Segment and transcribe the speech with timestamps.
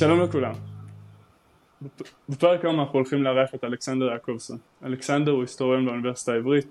[0.00, 0.52] שלום לכולם.
[2.28, 4.58] בפרק היום אנחנו הולכים לארח את אלכסנדר יעקובסון.
[4.84, 6.66] אלכסנדר הוא היסטוריון באוניברסיטה העברית,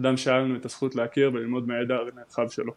[0.00, 2.72] אדם שהיה לנו את הזכות להכיר וללמוד מהידע הנרחב שלו.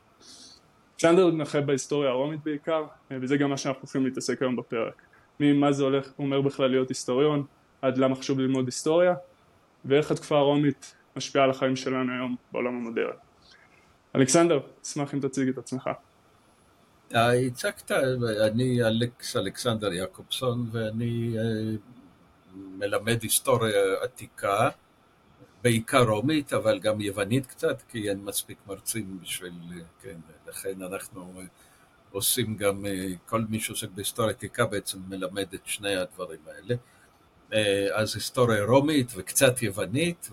[0.93, 5.01] אלכסנדר מתמחה בהיסטוריה הרומית בעיקר, וזה גם מה שאנחנו הולכים להתעסק היום בפרק.
[5.39, 7.45] ממה זה הולך, אומר בכלל להיות היסטוריון,
[7.81, 9.15] עד למה חשוב ללמוד היסטוריה,
[9.85, 13.17] ואיך התקופה הרומית משפיעה על החיים שלנו היום בעולם המודרני.
[14.15, 15.89] אלכסנדר, אשמח אם תציג את עצמך.
[17.15, 17.91] הצגת,
[18.47, 21.35] אני אלכס אלכסנדר יעקובסון ואני
[22.55, 24.69] מלמד היסטוריה עתיקה,
[25.61, 29.53] בעיקר רומית, אבל גם יוונית קצת, כי אין מספיק מרצים בשביל,
[30.01, 31.41] כן, לכן אנחנו
[32.11, 32.85] עושים גם,
[33.25, 36.75] כל מי שעוסק בהיסטוריה עתיקה בעצם מלמד את שני הדברים האלה.
[37.93, 40.29] אז היסטוריה רומית וקצת יוונית,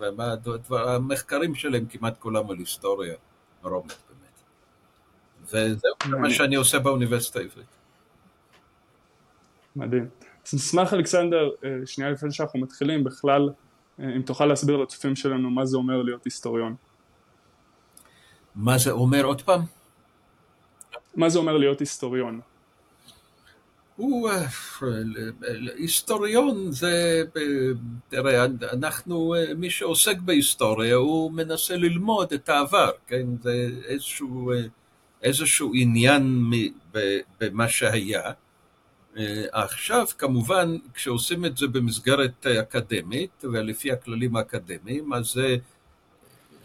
[0.69, 3.15] והמחקרים שלהם כמעט כולם על היסטוריה
[3.63, 4.12] רומית.
[5.53, 7.67] וזהו, זה מה שאני עושה באוניברסיטה העברית.
[9.77, 10.09] מדהים.
[10.47, 11.51] אז נשמח אלכסנדר,
[11.87, 13.51] שנייה לפני שאנחנו מתחילים, בכלל,
[13.99, 16.75] אם תוכל להסביר לצופים שלנו מה זה אומר להיות היסטוריון.
[18.55, 19.61] מה זה אומר עוד פעם?
[21.15, 22.41] מה זה אומר להיות היסטוריון?
[23.97, 24.31] הוא
[25.77, 27.23] היסטוריון זה,
[28.09, 33.27] תראה, אנחנו, מי שעוסק בהיסטוריה הוא מנסה ללמוד את העבר, כן?
[33.43, 34.53] זה איזשהו
[35.23, 36.51] איזשהו עניין
[37.41, 38.31] במה שהיה.
[39.53, 45.57] עכשיו, כמובן, כשעושים את זה במסגרת אקדמית ולפי הכללים האקדמיים, אז זה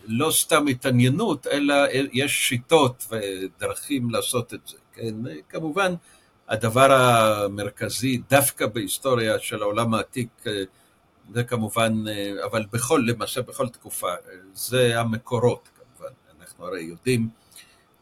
[0.05, 4.77] לא סתם התעניינות, אלא יש שיטות ודרכים לעשות את זה.
[4.94, 5.16] כן?
[5.49, 5.94] כמובן,
[6.47, 10.44] הדבר המרכזי דווקא בהיסטוריה של העולם העתיק,
[11.33, 11.94] זה כמובן,
[12.45, 14.11] אבל בכל, למעשה בכל תקופה,
[14.53, 16.14] זה המקורות כמובן.
[16.39, 17.30] אנחנו הרי יודעים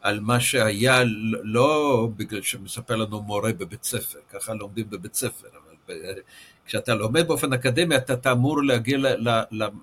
[0.06, 1.02] על מה שהיה,
[1.42, 6.04] לא בגלל שמספר לנו מורה בבית ספר, ככה לומדים בבית ספר, אבל
[6.66, 8.98] כשאתה לומד באופן אקדמי אתה אמור להגיע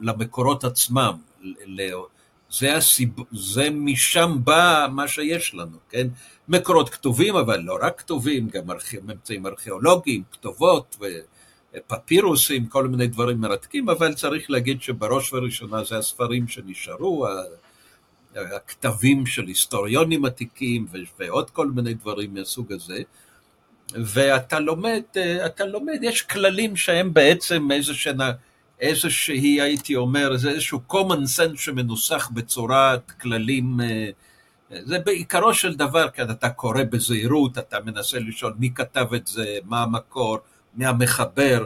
[0.02, 1.18] למקורות עצמם,
[2.50, 3.10] זה, הסיב...
[3.32, 6.08] זה משם בא מה שיש לנו, כן?
[6.48, 8.64] מקורות כתובים, אבל לא רק כתובים, גם
[9.04, 10.98] ממצאים ארכיאולוגיים, כתובות
[11.76, 17.28] ופפירוסים, כל מיני דברים מרתקים, אבל צריך להגיד שבראש ובראשונה זה הספרים שנשארו,
[18.36, 20.86] הכתבים של היסטוריונים עתיקים
[21.20, 23.02] ועוד כל מיני דברים מהסוג הזה.
[23.92, 25.02] ואתה לומד,
[25.46, 28.14] אתה לומד, יש כללים שהם בעצם איזושהי,
[28.80, 33.80] איזושהי הייתי אומר, זה איזשהו common sense שמנוסח בצורת כללים,
[34.70, 39.58] זה בעיקרו של דבר, כי אתה קורא בזהירות, אתה מנסה לשאול מי כתב את זה,
[39.66, 40.38] מה המקור,
[40.76, 41.66] מי המחבר,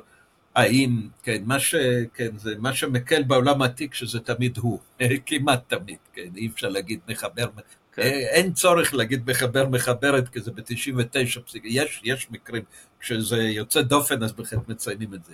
[0.57, 1.75] האם, כן, מה, ש,
[2.13, 4.79] כן, זה מה שמקל בעולם העתיק שזה תמיד הוא,
[5.25, 7.47] כמעט תמיד, כן, אי אפשר להגיד מחבר,
[7.94, 8.01] כן.
[8.01, 12.63] אין צורך להגיד מחבר מחברת, כי זה ב-99 פסיק, יש, יש מקרים,
[13.00, 15.34] כשזה יוצא דופן אז בהחלט מציינים את זה.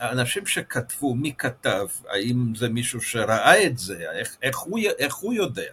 [0.00, 5.34] האנשים שכתבו, מי כתב, האם זה מישהו שראה את זה, איך, איך, הוא, איך הוא
[5.34, 5.72] יודע?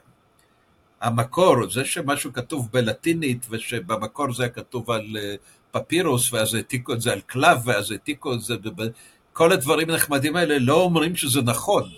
[1.02, 5.18] המקור, זה שמשהו כתוב בלטינית ושבמקור זה כתוב על
[5.72, 8.56] פפירוס, ואז העתיקו את זה על קלף, ואז העתיקו את זה,
[9.34, 11.90] כל הדברים הנחמדים האלה לא אומרים שזה נכון.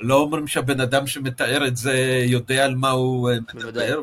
[0.00, 4.02] לא אומרים שהבן אדם שמתאר את זה יודע על מה הוא אה, מדבר,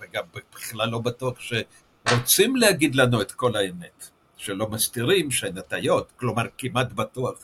[0.00, 6.44] וגם בכלל לא בטוח שרוצים להגיד לנו את כל האמת, שלא מסתירים שאין הטיות, כלומר
[6.58, 7.34] כמעט בטוח.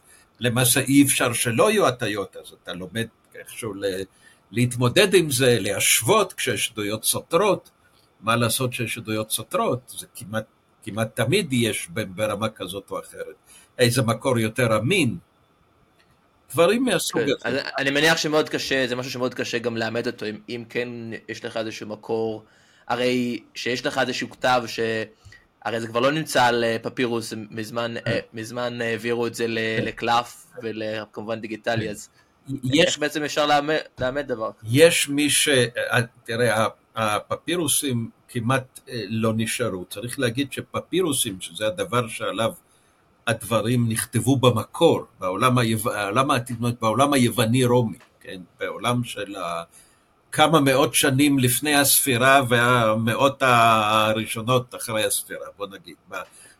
[0.41, 3.75] למעשה אי אפשר שלא יהיו הטיות, אז אתה לומד איכשהו
[4.51, 7.71] להתמודד עם זה, להשוות כשיש עדויות סותרות.
[8.21, 9.95] מה לעשות שיש עדויות סותרות?
[9.99, 10.45] זה כמעט
[10.85, 13.35] כמעט תמיד יש ברמה כזאת או אחרת.
[13.79, 15.17] איזה מקור יותר אמין.
[16.53, 17.49] דברים מהסוג כן.
[17.49, 17.61] הזה.
[17.79, 20.89] אני מניח שמאוד קשה, זה משהו שמאוד קשה גם לאמת אותו, אם, אם כן
[21.29, 22.45] יש לך איזשהו מקור,
[22.89, 24.81] הרי שיש לך איזשהו כתב ש...
[25.65, 29.47] הרי זה כבר לא נמצא על אה, פפירוס, מזמן, אה, מזמן העבירו את זה
[29.83, 32.09] לקלף וכמובן דיגיטלי, אז
[32.65, 33.47] יש, איך בעצם אפשר
[33.99, 34.51] לאמת דבר?
[34.71, 35.49] יש מי ש...
[35.49, 39.85] אה, תראה, הפפירוסים כמעט אה, לא נשארו.
[39.85, 42.53] צריך להגיד שפפירוסים, שזה הדבר שעליו
[43.27, 45.79] הדברים נכתבו במקור, בעולם, היו...
[46.81, 48.41] בעולם היווני-רומי, כן?
[48.61, 49.35] בעולם של
[50.33, 55.95] כמה מאות שנים לפני הספירה והמאות הראשונות אחרי הספירה, בוא נגיד.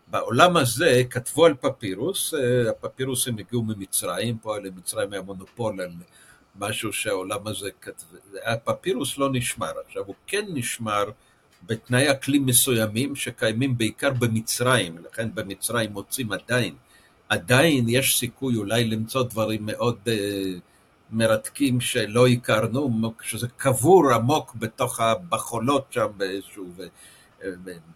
[0.07, 5.91] בעולם הזה כתבו על פפירוס, אה, הפפירוסים הגיעו ממצרים, פה למצרים היה מונופול על
[6.57, 8.05] משהו שהעולם הזה כתב,
[8.45, 9.73] הפפירוס לא נשמר.
[9.87, 11.05] עכשיו, הוא כן נשמר
[11.67, 16.75] בתנאי אקלים מסוימים שקיימים בעיקר במצרים, לכן במצרים מוצאים עדיין,
[17.29, 20.11] עדיין יש סיכוי אולי למצוא דברים מאוד uh,
[21.11, 26.67] מרתקים שלא הכרנו, שזה קבור עמוק בתוך הבחולות שם באיזשהו...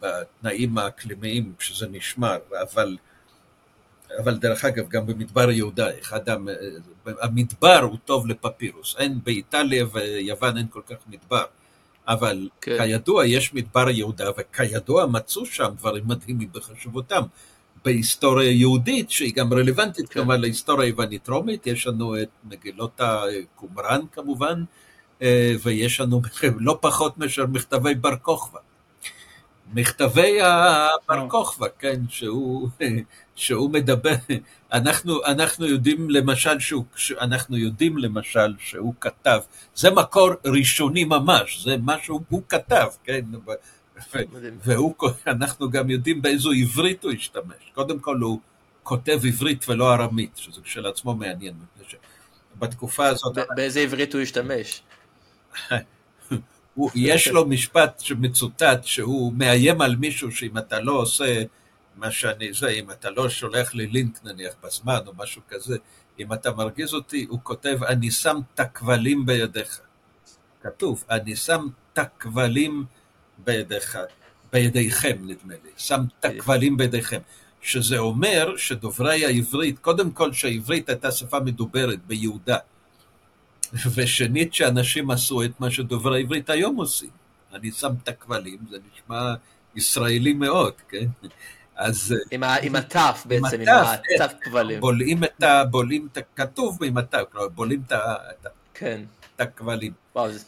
[0.01, 2.97] בתנאים האקלימיים שזה נשמר, אבל,
[4.19, 6.21] אבל דרך אגב, גם במדבר יהודה, אחד
[7.06, 8.95] המדבר הוא טוב לפפירוס.
[8.99, 11.45] אין באיטליה ויוון אין כל כך מדבר.
[12.09, 12.79] אבל כן.
[12.79, 17.23] כידוע יש מדבר יהודה, וכידוע מצאו שם דברים מדהימים בחשיבותם.
[17.85, 20.21] בהיסטוריה יהודית, שהיא גם רלוונטית כן.
[20.21, 24.65] כמובן להיסטוריה היוונית-רומית, יש לנו את מגילות הקומראן כמובן,
[25.23, 26.23] אה, ויש לנו
[26.59, 28.59] לא פחות מאשר מכתבי בר כוכבא.
[29.75, 32.69] מכתבי הבר כוכבא, כן, שהוא,
[33.36, 34.14] שהוא מדבר,
[34.72, 36.84] אנחנו, אנחנו יודעים למשל שהוא,
[37.20, 39.40] אנחנו יודעים למשל שהוא כתב,
[39.75, 43.25] זה מקור ראשוני ממש, זה מה שהוא כתב, כן,
[45.26, 47.72] ואנחנו גם יודעים באיזו עברית הוא השתמש.
[47.75, 48.40] קודם כל הוא
[48.82, 51.54] כותב עברית ולא ארמית, שזה כשלעצמו מעניין,
[52.58, 53.38] בתקופה הזאת...
[53.56, 54.82] באיזה עברית הוא השתמש?
[56.94, 61.42] יש לו משפט שמצוטט שהוא מאיים על מישהו שאם אתה לא עושה
[61.96, 65.76] מה שאני זה, אם אתה לא שולח לי לינק נניח בזמן או משהו כזה,
[66.19, 69.81] אם אתה מרגיז אותי, הוא כותב, אני שם את הכבלים בידיך.
[70.62, 72.85] כתוב, אני שם את הכבלים
[73.38, 73.99] בידיך,
[74.52, 77.20] בידיכם נדמה לי, שם את הכבלים בידיכם.
[77.64, 82.56] שזה אומר שדוברי העברית, קודם כל שהעברית הייתה שפה מדוברת ביהודה,
[83.94, 87.11] ושנית שאנשים עשו את מה שדוברי העברית היום עושים.
[87.52, 89.35] אני שם את הכבלים, זה נשמע
[89.75, 91.06] ישראלי מאוד, כן?
[91.76, 92.15] אז...
[92.62, 94.81] עם התף בעצם, עם התף כבלים.
[94.81, 95.65] בולעים את ה...
[95.65, 97.93] בולעים את הכתוב עם התף, כלומר בולעים את.
[98.75, 99.00] כן.
[99.38, 99.93] הכבלים.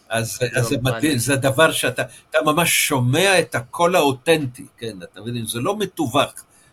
[0.08, 2.02] אז זה מדהים, זה דבר שאתה
[2.44, 6.32] ממש שומע את הקול האותנטי, כן, אתה מבין, זה לא מתווך.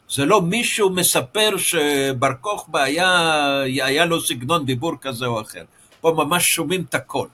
[0.10, 5.64] זה לא מישהו מספר שבר כוכבא היה לו סגנון דיבור כזה או אחר.
[6.02, 7.28] פה ממש שומעים את הקול.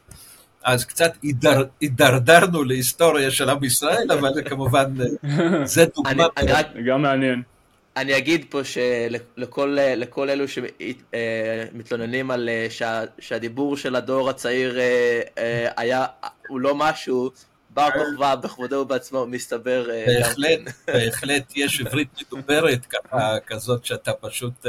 [0.72, 1.14] אז קצת
[1.82, 4.94] הידרדרנו להיסטוריה של עם ישראל, אבל זה כמובן,
[5.64, 6.28] זה דוגמה.
[6.86, 7.42] גם מעניין.
[7.98, 15.70] אני אגיד פה שלכל אלו שמתלוננים על אה, שה, שהדיבור של הדור הצעיר אה, אה,
[15.78, 16.06] היה,
[16.48, 17.32] הוא לא משהו,
[17.70, 19.90] בר כוכבא בכבודו ובעצמו מסתבר.
[20.08, 22.86] בהחלט, בהחלט יש עברית מדוברת
[23.48, 24.66] כזאת שאתה פשוט,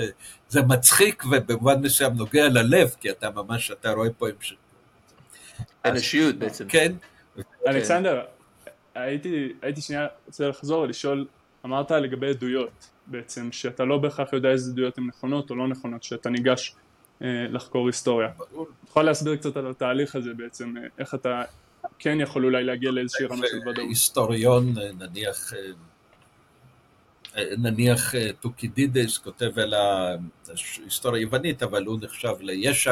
[0.48, 4.54] זה מצחיק ובמובן מסוים נוגע ללב, כי אתה ממש, אתה רואה פה המשך.
[5.84, 6.68] אנושיות בעצם.
[6.68, 6.92] כן.
[7.66, 8.20] אלכסנדר,
[8.94, 11.26] הייתי, הייתי שנייה רוצה לחזור ולשאול,
[11.64, 16.02] אמרת לגבי עדויות בעצם, שאתה לא בהכרח יודע איזה עדויות הן נכונות או לא נכונות,
[16.02, 16.74] שאתה ניגש
[17.22, 18.28] אה, לחקור היסטוריה.
[18.38, 18.66] ברור.
[18.88, 21.42] יכול להסביר קצת על התהליך הזה בעצם, אה, איך אתה
[21.98, 23.88] כן יכול אולי להגיע לאיזושהי רמה של ודאות.
[23.88, 25.52] היסטוריון, אה, נניח,
[27.58, 32.88] נניח טוקידידס כותב על ההיסטוריה היוונית, אבל הוא נחשב לאיש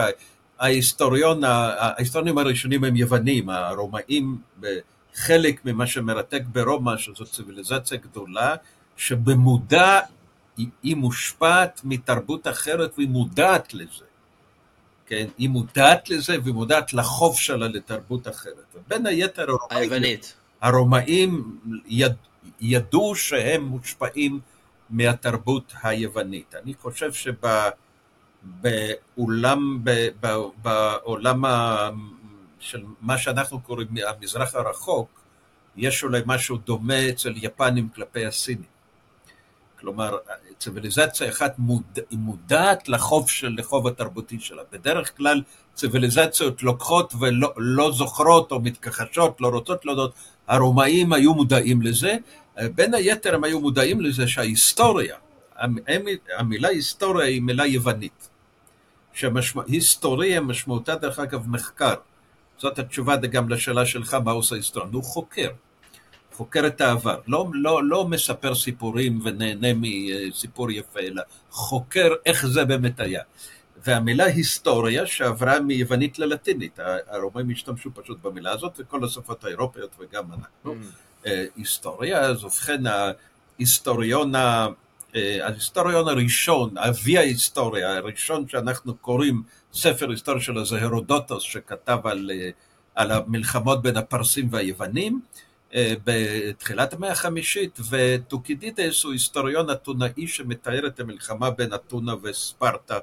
[0.58, 4.38] ההיסטוריון, ההיסטוריונים הראשונים הם יוונים, הרומאים,
[5.14, 8.54] חלק ממה שמרתק ברומא, שזו ציוויליזציה גדולה,
[8.96, 10.00] שבמודע
[10.82, 14.04] היא מושפעת מתרבות אחרת והיא מודעת לזה.
[15.06, 18.76] כן, היא מודעת לזה והיא מודעת לחוב שלה לתרבות אחרת.
[18.88, 20.34] בין היתר הרומאים, היוונית.
[20.60, 22.12] הרומאים יד,
[22.60, 24.40] ידעו שהם מושפעים
[24.90, 26.54] מהתרבות היוונית.
[26.62, 27.34] אני חושב שב...
[28.42, 29.84] בעולם,
[30.62, 31.44] בעולם
[32.60, 35.08] של מה שאנחנו קוראים המזרח הרחוק,
[35.76, 38.78] יש אולי משהו דומה אצל יפנים כלפי הסינים.
[39.80, 40.16] כלומר,
[40.58, 44.62] ציוויליזציה אחת מוד, היא מודעת לחוב, של, לחוב התרבותי שלה.
[44.72, 45.42] בדרך כלל
[45.74, 50.14] ציוויליזציות לוקחות ולא לא זוכרות או מתכחשות, לא רוצות להודות.
[50.48, 52.16] הרומאים היו מודעים לזה,
[52.74, 55.16] בין היתר הם היו מודעים לזה שההיסטוריה,
[56.38, 58.27] המילה היסטוריה היא מילה יוונית.
[59.18, 61.94] שהיסטוריה משמעותה דרך אגב מחקר.
[62.58, 64.90] זאת התשובה גם לשאלה שלך מה עושה היסטוריה.
[64.92, 65.48] הוא חוקר.
[66.32, 67.20] חוקר את העבר.
[67.26, 73.22] לא, לא, לא מספר סיפורים ונהנה מסיפור יפה, אלא חוקר איך זה באמת היה.
[73.86, 80.72] והמילה היסטוריה שעברה מיוונית ללטינית, הרומאים השתמשו פשוט במילה הזאת וכל השפות האירופיות וגם אנחנו.
[80.72, 81.26] Mm.
[81.26, 82.82] אה, היסטוריה, אז ובכן
[83.58, 84.68] ההיסטוריון אה,
[85.14, 92.50] ההיסטוריון הראשון, אבי ההיסטוריה, הראשון שאנחנו קוראים ספר היסטוריה שלו זה הרודוטוס שכתב על, אה,
[92.94, 95.20] על המלחמות בין הפרסים והיוונים
[95.74, 102.98] אה, בתחילת המאה החמישית, וטוקידידס הוא היסטוריון אתונאי שמתאר את המלחמה בין אתונה וספרטה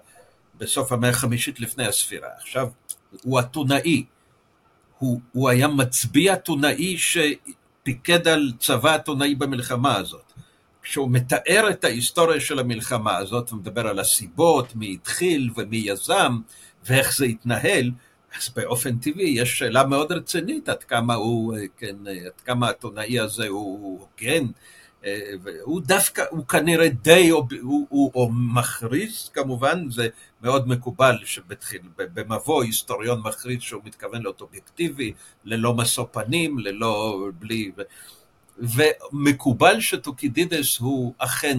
[0.57, 2.29] בסוף המאה החמישית לפני הספירה.
[2.37, 2.69] עכשיו,
[3.23, 4.05] הוא אתונאי,
[4.97, 10.34] הוא, הוא היה מצביא אתונאי שפיקד על צבא אתונאי במלחמה הזאת.
[10.85, 16.39] כשהוא מתאר את ההיסטוריה של המלחמה הזאת, הוא מדבר על הסיבות, מי התחיל ומי יזם
[16.85, 17.91] ואיך זה התנהל,
[18.37, 23.47] אז באופן טבעי יש שאלה מאוד רצינית עד כמה הוא, כן, עד כמה העיתונאי הזה
[23.47, 24.45] הוא הוגן.
[25.61, 30.07] הוא דווקא, הוא כנראה די, הוא, הוא, הוא, הוא מכריז כמובן, זה
[30.41, 35.13] מאוד מקובל שבתחיל, במבוא היסטוריון מכריז שהוא מתכוון להיות אובייקטיבי,
[35.45, 37.71] ללא משוא פנים, ללא, בלי,
[38.57, 41.57] ומקובל שטוקידידס הוא אכן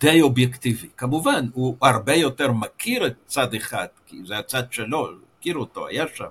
[0.00, 0.88] די אובייקטיבי.
[0.96, 6.04] כמובן, הוא הרבה יותר מכיר את צד אחד, כי זה הצד שלו, הכיר אותו, היה
[6.14, 6.24] שם.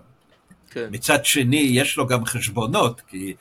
[0.71, 0.88] כן.
[0.91, 3.33] מצד שני, יש לו גם חשבונות, כי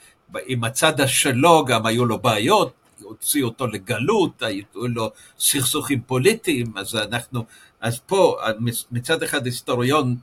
[0.46, 6.96] עם הצד שלו גם היו לו בעיות, הוציא אותו לגלות, היו לו סכסוכים פוליטיים, אז
[6.96, 7.44] אנחנו,
[7.80, 8.36] אז פה
[8.90, 10.16] מצד אחד היסטוריון,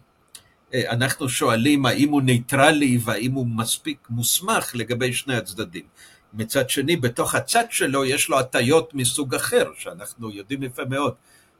[0.76, 5.84] אנחנו שואלים האם הוא נייטרלי והאם הוא מספיק מוסמך לגבי שני הצדדים.
[6.34, 11.14] מצד שני, בתוך הצד שלו יש לו הטיות מסוג אחר, שאנחנו יודעים יפה מאוד,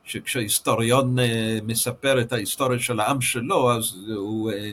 [0.04, 4.72] שכשהיסטוריון אה, מספר את ההיסטוריה של העם שלו, אז הוא אה,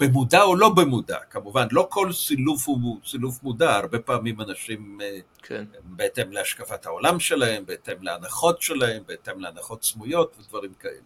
[0.00, 5.18] במודע או לא במודע, כמובן, לא כל סילוף הוא סילוף מודע, הרבה פעמים אנשים, אה,
[5.42, 5.64] כן.
[5.84, 11.00] בהתאם להשקפת העולם שלהם, בהתאם להנחות שלהם, בהתאם להנחות סמויות ודברים כאלה.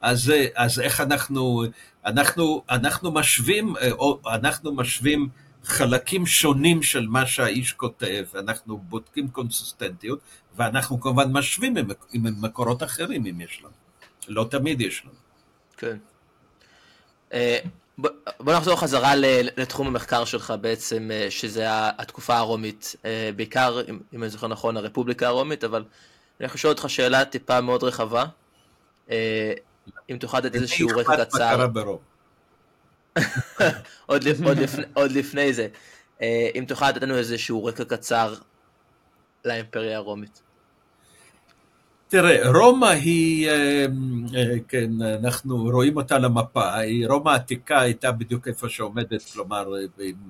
[0.00, 1.64] אז, אז איך אנחנו,
[2.06, 5.28] אנחנו, אנחנו משווים, או אנחנו משווים
[5.64, 10.18] חלקים שונים של מה שהאיש כותב, אנחנו בודקים קונסיסטנטיות,
[10.56, 13.72] ואנחנו כמובן משווים עם, עם מקורות אחרים אם יש לנו.
[14.28, 15.14] לא תמיד יש לנו.
[15.76, 15.96] כן.
[17.32, 17.58] אה,
[18.38, 19.12] בוא נחזור חזרה
[19.56, 23.80] לתחום המחקר שלך בעצם, אה, שזה התקופה הרומית, אה, בעיקר,
[24.14, 25.84] אם אני זוכר נכון, הרפובליקה הרומית, אבל
[26.40, 28.24] אני לשאול אותך שאלה טיפה מאוד רחבה.
[30.10, 31.66] אם תוכל לתת איזשהו רקע קצר.
[34.06, 35.68] עוד, עוד, לפני, עוד לפני זה,
[36.22, 38.34] אה, אם תוכל לתת לנו איזשהו רקע קצר
[39.44, 40.42] לאימפריה הרומית.
[42.08, 43.86] תראה, רומא היא, אה,
[44.36, 46.70] אה, כן, אנחנו רואים אותה למפה,
[47.08, 49.72] רומא העתיקה הייתה בדיוק איפה שעומדת, כלומר,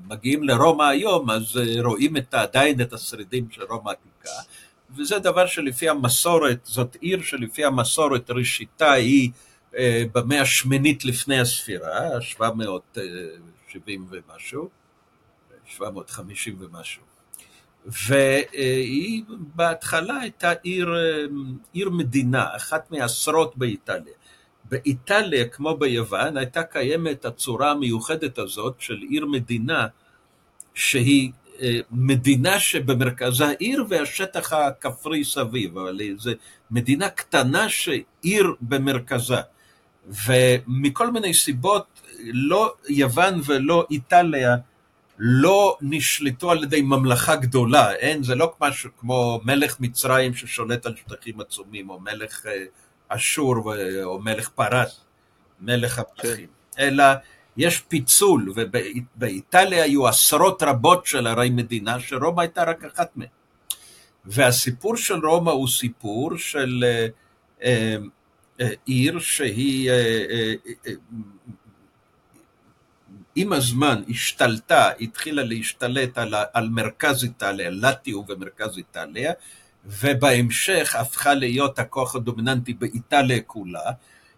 [0.08, 4.30] מגיעים לרומא היום, אז רואים את, עדיין את השרידים של רומא העתיקה,
[4.96, 9.30] וזה דבר שלפי המסורת, זאת עיר שלפי המסורת ראשיתה היא
[10.12, 14.68] במאה השמינית לפני הספירה, 770 ומשהו,
[15.66, 17.02] 750 ומשהו.
[17.86, 20.94] והיא בהתחלה הייתה עיר,
[21.72, 24.14] עיר מדינה, אחת מעשרות באיטליה.
[24.64, 29.86] באיטליה, כמו ביוון, הייתה קיימת הצורה המיוחדת הזאת של עיר מדינה,
[30.74, 36.30] שהיא אה, מדינה שבמרכזה עיר והשטח הכפרי סביב, אבל זו
[36.70, 39.40] מדינה קטנה שעיר במרכזה.
[40.26, 44.56] ומכל מיני סיבות, לא יוון ולא איטליה
[45.18, 50.96] לא נשלטו על ידי ממלכה גדולה, אין, זה לא משהו כמו מלך מצרים ששולט על
[50.96, 52.64] שטחים עצומים, או מלך אה,
[53.08, 55.00] אשור או מלך פרס,
[55.60, 56.46] מלך הפרחים,
[56.76, 56.82] כן.
[56.82, 57.04] אלא
[57.56, 63.28] יש פיצול, ובאיטליה היו עשרות רבות של ערי מדינה, שרומא הייתה רק אחת מהן.
[64.24, 67.06] והסיפור של רומא הוא סיפור של אה,
[67.62, 67.96] אה,
[68.84, 70.54] עיר שהיא אה, אה,
[70.86, 70.92] אה,
[73.34, 79.32] עם הזמן השתלטה, התחילה להשתלט על, על מרכז איטליה, לטיו ומרכז איטליה,
[79.84, 83.90] ובהמשך הפכה להיות הכוח הדומיננטי באיטליה כולה,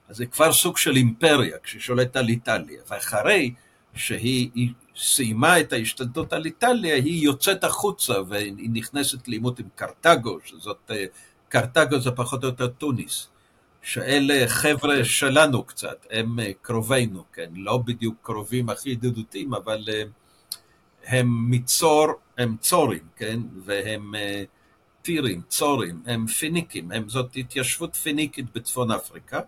[0.09, 3.55] אז זה כבר סוג של אימפריה כשהיא שולטת על איטליה, ואחרי
[3.95, 10.91] שהיא סיימה את ההשתלטות על איטליה, היא יוצאת החוצה והיא נכנסת לעימות עם קרתגו, שזאת,
[11.49, 13.29] קרתגו זה פחות או יותר טוניס.
[13.83, 20.03] שאלה חבר'ה שלנו קצת, הם אה, קרובינו, כן, לא בדיוק קרובים הכי ידידותיים, אבל אה,
[21.07, 22.07] הם מצור,
[22.39, 24.43] הם צורים, כן, והם אה,
[25.03, 29.41] טירים, צורים, הם פיניקים, הם זאת התיישבות פיניקית בצפון אפריקה.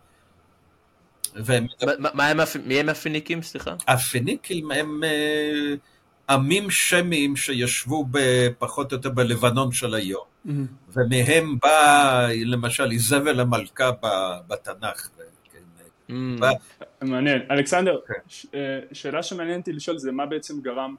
[1.35, 1.67] והם...
[1.99, 3.75] מה הם, מי הם הפיניקים, סליחה?
[3.89, 5.01] הפיניקים הם
[6.31, 8.07] עמים שמיים שישבו
[8.59, 10.25] פחות או יותר בלבנון של היום.
[10.47, 10.51] Mm-hmm.
[10.93, 13.91] ומהם בא למשל איזבל המלכה
[14.49, 15.09] בתנ"ך.
[15.53, 15.59] כן,
[16.11, 17.05] mm.
[17.05, 17.43] מעניין.
[17.51, 18.15] אלכסנדר, כן.
[18.55, 20.95] אה, שאלה שמעניינת אותי לשאול זה מה בעצם גרם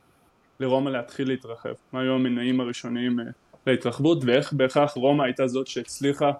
[0.59, 1.73] לרומא להתחיל להתרחב?
[1.93, 3.25] מה היו המנועים הראשוניים אה,
[3.67, 6.31] להתרחבות ואיך בהכרח רומא הייתה זאת שהצליחה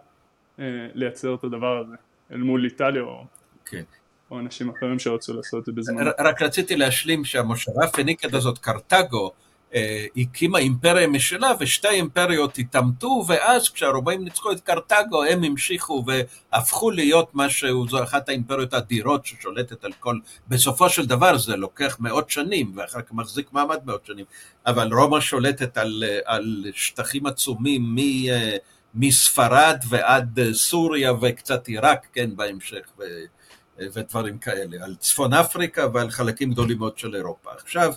[0.59, 1.95] אה, לייצר את הדבר הזה
[2.31, 3.25] אל מול איטליה או...
[3.65, 3.83] כן.
[4.31, 6.07] או אנשים אחרים שרצו לעשות את זה בזמן.
[6.19, 9.31] רק רציתי להשלים שהמושבה הפניקית הזאת, קרתגו,
[9.75, 16.91] אה, הקימה אימפריה משלה ושתי אימפריות התעמתו ואז כשהרומאים ניצחו את קרתגו הם המשיכו והפכו
[16.91, 22.29] להיות משהו, זו אחת האימפריות האדירות ששולטת על כל, בסופו של דבר זה לוקח מאות
[22.29, 24.25] שנים ואחר כך מחזיק מעמד מאות שנים,
[24.65, 27.99] אבל רומא שולטת על, על שטחים עצומים מ...
[28.95, 32.85] מספרד ועד סוריה וקצת עיראק, כן, בהמשך.
[32.99, 33.03] ו...
[33.79, 37.51] ודברים כאלה, על צפון אפריקה ועל חלקים גדולים מאוד של אירופה.
[37.51, 37.93] עכשיו,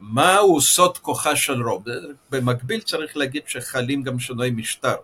[0.00, 1.84] מהו סוד כוחה של רום?
[2.30, 4.96] במקביל צריך להגיד שחלים גם שינוי משטר,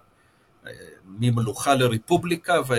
[1.05, 2.75] ממלוכה לרפובליקה, ו,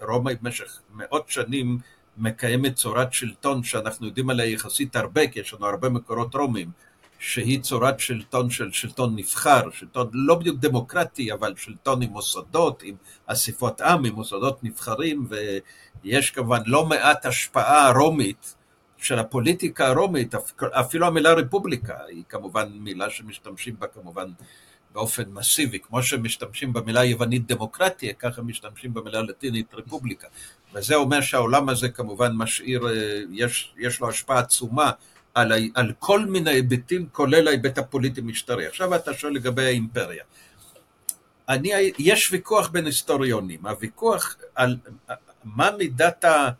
[0.00, 1.78] ורומא במשך מאות שנים
[2.16, 6.70] מקיימת צורת שלטון שאנחנו יודעים עליה יחסית הרבה, כי יש לנו הרבה מקורות רומים,
[7.18, 12.94] שהיא צורת שלטון של שלטון נבחר, שלטון לא בדיוק דמוקרטי, אבל שלטון עם מוסדות, עם
[13.26, 15.26] אספות עם, עם מוסדות נבחרים,
[16.04, 18.54] ויש כמובן לא מעט השפעה רומית
[18.96, 24.28] של הפוליטיקה הרומית, אפילו המילה רפובליקה היא כמובן מילה שמשתמשים בה כמובן
[24.92, 30.26] באופן מסיבי, כמו שמשתמשים במילה היוונית דמוקרטיה, ככה משתמשים במילה הלטינית רפובליקה.
[30.74, 34.90] וזה אומר שהעולם הזה כמובן משאיר, אה, יש, יש לו השפעה עצומה
[35.40, 38.66] על, על כל מיני היבטים, כולל ההיבט הפוליטי-משטרי.
[38.66, 40.24] עכשיו אתה שואל לגבי האימפריה.
[41.48, 44.76] אני, יש ויכוח בין היסטוריונים, הוויכוח על
[45.44, 46.50] מה מידת ה...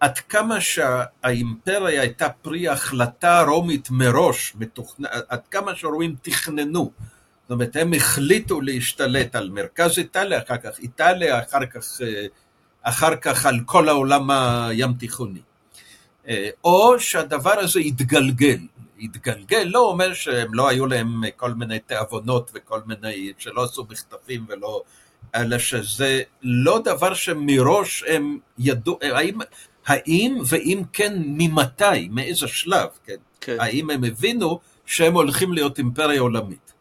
[0.00, 5.02] עד כמה שהאימפריה הייתה פרי החלטה רומית מראש, מתוכנ...
[5.28, 6.92] עד כמה שהרומים תכננו,
[7.42, 12.26] זאת אומרת הם החליטו להשתלט על מרכז איטליה, אחר כך איטליה, אחר כך, אה,
[12.82, 15.40] אחר כך על כל העולם הים תיכוני.
[16.64, 18.58] או שהדבר הזה התגלגל.
[19.00, 24.46] התגלגל לא אומר שהם לא היו להם כל מיני תיאבונות וכל מיני, שלא עשו מחטפים
[24.48, 24.82] ולא,
[25.34, 29.38] אלא שזה לא דבר שמראש הם ידעו, האם,
[29.86, 33.16] האם ואם כן ממתי, מאיזה שלב, כן?
[33.40, 33.56] כן.
[33.60, 36.72] האם הם הבינו שהם הולכים להיות אימפריה עולמית.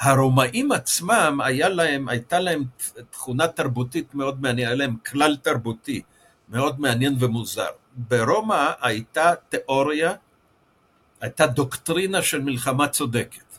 [0.00, 2.64] הרומאים עצמם, היה להם, הייתה להם
[3.10, 6.02] תכונה תרבותית מאוד מעניינת, היה להם כלל תרבותי
[6.48, 7.81] מאוד מעניין ומוזר.
[7.96, 10.12] ברומא הייתה תיאוריה,
[11.20, 13.52] הייתה דוקטרינה של מלחמה צודקת.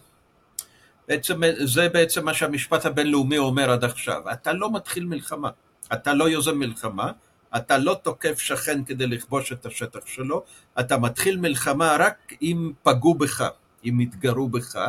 [1.07, 4.31] בעצם, זה בעצם מה שהמשפט הבינלאומי אומר עד עכשיו.
[4.31, 5.49] אתה לא מתחיל מלחמה,
[5.93, 7.11] אתה לא יוזם מלחמה,
[7.55, 10.43] אתה לא תוקף שכן כדי לכבוש את השטח שלו,
[10.79, 13.43] אתה מתחיל מלחמה רק אם פגעו בך,
[13.85, 14.79] אם התגרו בך,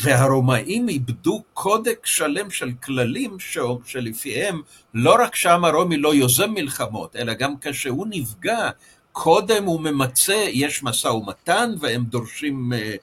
[0.00, 3.36] והרומאים איבדו קודק שלם של כללים
[3.84, 4.62] שלפיהם
[4.94, 8.70] לא רק שהעם הרומי לא יוזם מלחמות, אלא גם כשהוא נפגע,
[9.12, 12.94] קודם הוא ממצה, יש משא ומתן והם דורשים אה,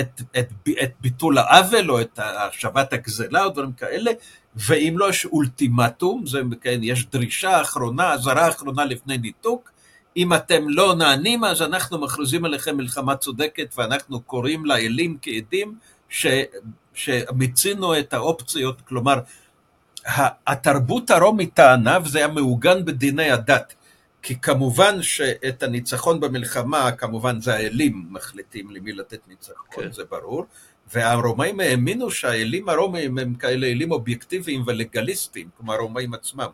[0.00, 0.48] את, את,
[0.82, 4.10] את ביטול העוול או את השבת הגזלה או דברים כאלה,
[4.56, 9.70] ואם לא יש אולטימטום, זה, כן, יש דרישה אחרונה, אזהרה אחרונה לפני ניתוק,
[10.16, 15.74] אם אתם לא נענים אז אנחנו מכריזים עליכם מלחמה צודקת ואנחנו קוראים לאלים כעדים
[16.08, 16.26] ש,
[16.94, 19.20] שמיצינו את האופציות, כלומר
[20.46, 23.74] התרבות הרומית טענה וזה היה מעוגן בדיני הדת
[24.24, 29.92] כי כמובן שאת הניצחון במלחמה, כמובן זה האלים מחליטים למי לתת ניצחון, כן.
[29.92, 30.46] זה ברור,
[30.92, 36.48] והרומאים האמינו שהאלים הרומאים הם כאלה אלים אובייקטיביים ולגליסטיים, כמו הרומאים עצמם,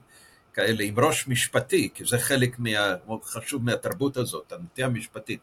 [0.55, 5.41] כאלה עם ראש משפטי, כי זה חלק מה, חשוב מהתרבות הזאת, הנטייה המשפטית.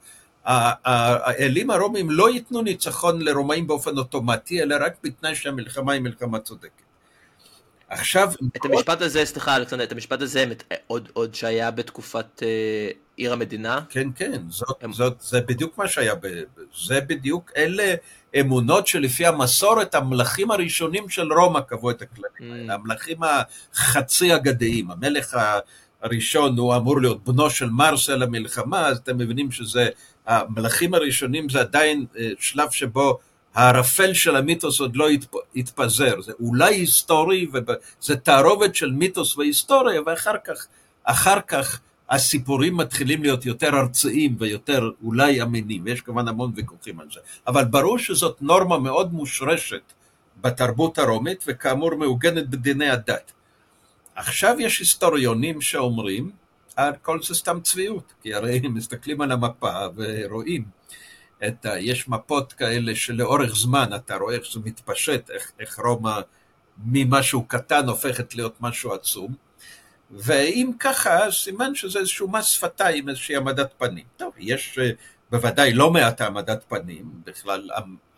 [0.47, 6.87] האלים הרומאים לא ייתנו ניצחון לרומאים באופן אוטומטי, אלא רק בתנאי שהמלחמה היא מלחמה צודקת.
[7.89, 8.31] עכשיו...
[8.57, 8.65] את.
[8.65, 10.45] המשפט הזה, סליחה אלכסנדר, את המשפט הזה
[10.87, 13.81] עוד, עוד שהיה בתקופת אה, עיר המדינה?
[13.89, 14.93] כן, כן, זאת, הם...
[14.93, 16.13] זאת, זה בדיוק מה שהיה,
[16.87, 17.95] זה בדיוק, אלה
[18.39, 22.77] אמונות שלפי המסורת המלכים הראשונים של רומא קבעו את הכללים האלה, mm.
[22.77, 25.37] המלכים החצי אגדיים, המלך
[26.01, 29.89] הראשון הוא אמור להיות בנו של מרסל המלחמה, אז אתם מבינים שזה,
[30.27, 33.19] המלכים הראשונים זה עדיין אה, שלב שבו
[33.53, 35.07] הערפל של המיתוס עוד לא
[35.55, 37.47] התפזר, זה אולי היסטורי,
[38.01, 40.67] זה תערובת של מיתוס והיסטוריה, ואחר כך,
[41.03, 47.07] אחר כך הסיפורים מתחילים להיות יותר ארציים ויותר אולי אמינים, ויש כמובן המון ויכוחים על
[47.13, 49.93] זה, אבל ברור שזאת נורמה מאוד מושרשת
[50.41, 53.31] בתרבות הרומית, וכאמור מעוגנת בדיני הדת.
[54.15, 56.31] עכשיו יש היסטוריונים שאומרים,
[56.79, 60.63] אה, כל זה סתם צביעות, כי הרי מסתכלים על המפה ורואים
[61.47, 61.79] את ה...
[61.79, 66.19] יש מפות כאלה שלאורך זמן אתה רואה איך זה מתפשט, איך, איך רומא
[66.85, 69.33] ממשהו קטן הופכת להיות משהו עצום,
[70.11, 74.05] ואם ככה, סימן שזה איזשהו מס שפתיים, איזושהי העמדת פנים.
[74.17, 74.89] טוב, יש אה,
[75.31, 77.69] בוודאי לא מעט העמדת פנים, בכלל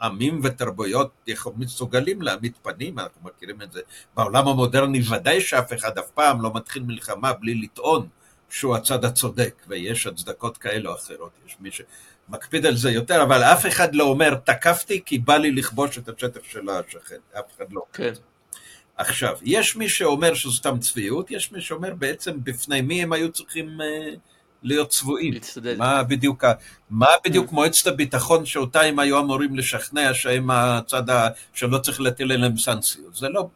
[0.02, 3.82] עמים ותרבויות מסוגלים להעמיד פנים, אנחנו מכירים את זה.
[4.16, 8.08] בעולם המודרני ודאי שאף אחד אף פעם לא מתחיל מלחמה בלי לטעון
[8.50, 13.44] שהוא הצד הצודק, ויש הצדקות כאלה או אחרות, יש מי שמקפיד על זה יותר, אבל
[13.44, 17.66] אף אחד לא אומר, תקפתי כי בא לי לכבוש את השטח של השכן, אף אחד
[17.72, 17.82] לא.
[17.94, 18.14] כן.
[18.98, 23.32] עכשיו, יש מי שאומר שזו סתם צביעות, יש מי שאומר בעצם בפני מי הם היו
[23.32, 24.18] צריכים uh,
[24.64, 25.34] להיות צבועים.
[25.78, 26.44] מה בדיוק,
[26.90, 27.54] מה בדיוק mm.
[27.54, 31.28] מועצת הביטחון שאותה הם היו אמורים לשכנע שהם הצד ה...
[31.54, 33.48] שלא צריך להטיל עליהם סנקציות, זה לא...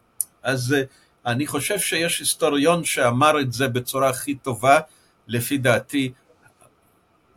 [0.43, 4.79] אז uh, אני חושב שיש היסטוריון שאמר את זה בצורה הכי טובה,
[5.27, 6.11] לפי דעתי.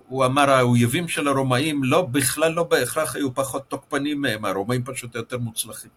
[0.09, 5.15] הוא אמר האויבים של הרומאים לא, בכלל לא בהכרח היו פחות תוקפנים מהם, הרומאים פשוט
[5.15, 5.91] יותר מוצלחים.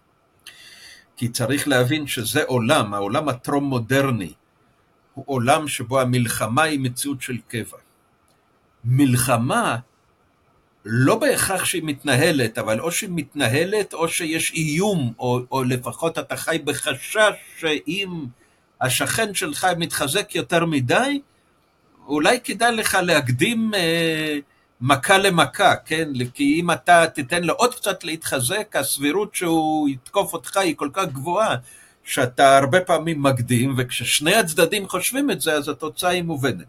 [1.16, 4.32] כי צריך להבין שזה עולם, העולם הטרום-מודרני,
[5.14, 7.78] הוא עולם שבו המלחמה היא מציאות של קבע.
[8.84, 9.76] מלחמה
[10.84, 16.36] לא בהכרח שהיא מתנהלת, אבל או שהיא מתנהלת או שיש איום, או, או לפחות אתה
[16.36, 18.08] חי בחשש שאם
[18.80, 21.20] השכן שלך מתחזק יותר מדי,
[22.06, 24.38] אולי כדאי לך להקדים אה,
[24.80, 26.08] מכה למכה, כן?
[26.34, 31.04] כי אם אתה תיתן לו עוד קצת להתחזק, הסבירות שהוא יתקוף אותך היא כל כך
[31.04, 31.56] גבוהה,
[32.04, 36.66] שאתה הרבה פעמים מקדים, וכששני הצדדים חושבים את זה, אז התוצאה היא מובנת.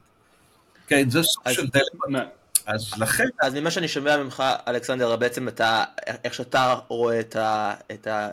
[0.88, 2.41] כן, זה סוג של דלת.
[2.66, 3.28] אז לכן...
[3.42, 5.84] אז ממה שאני שומע ממך, אלכסנדר, בעצם אתה,
[6.24, 8.30] איך שאתה רואה את, ה, את, ה,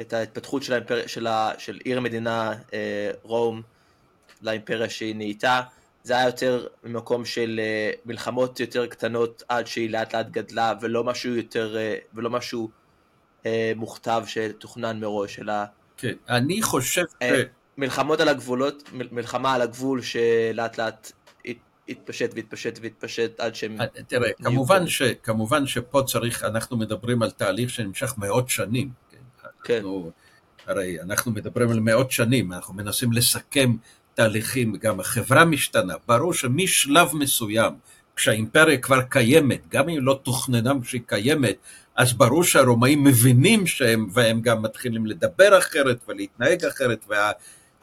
[0.00, 3.62] את ההתפתחות של, האימפר, של, ה, של עיר מדינה אה, רום
[4.42, 5.60] לאימפריה שהיא נהייתה,
[6.02, 11.04] זה היה יותר ממקום של אה, מלחמות יותר קטנות עד שהיא לאט לאט גדלה, ולא
[11.04, 12.70] משהו יותר, אה, ולא משהו
[13.46, 15.54] אה, מוכתב שתוכנן מראש, אלא...
[15.96, 17.04] כן, אני חושב...
[17.22, 17.42] אה,
[17.78, 21.12] מלחמות על הגבולות, מלחמה על הגבול שלאט לאט
[21.88, 23.80] התפשט והתפשט והתפשט עד שהם...
[23.80, 28.90] אה, תראה, כמובן, ש, כמובן שפה צריך, אנחנו מדברים על תהליך שנמשך מאות שנים.
[29.10, 29.18] כן.
[29.64, 29.74] כן.
[29.74, 30.10] אנחנו,
[30.66, 33.76] הרי אנחנו מדברים על מאות שנים, אנחנו מנסים לסכם
[34.14, 35.94] תהליכים, גם החברה משתנה.
[36.08, 37.72] ברור שמשלב מסוים,
[38.16, 41.56] כשהאימפריה כבר קיימת, גם אם לא תוכננה כשהיא קיימת,
[41.96, 47.30] אז ברור שהרומאים מבינים שהם, והם גם מתחילים לדבר אחרת ולהתנהג אחרת, וה...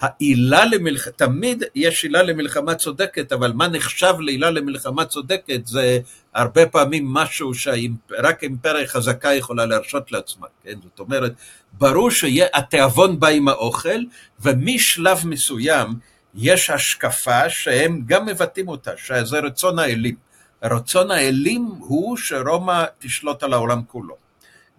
[0.01, 5.99] העילה למלחמה, תמיד יש עילה למלחמה צודקת, אבל מה נחשב לעילה למלחמה צודקת זה
[6.33, 10.73] הרבה פעמים משהו שרק אימפריה חזקה יכולה להרשות לעצמה, כן?
[10.83, 11.33] זאת אומרת,
[11.73, 13.99] ברור שהתיאבון בא עם האוכל,
[14.39, 15.87] ומשלב מסוים
[16.35, 20.15] יש השקפה שהם גם מבטאים אותה, שזה רצון האלים.
[20.63, 24.15] רצון האלים הוא שרומא תשלוט על העולם כולו.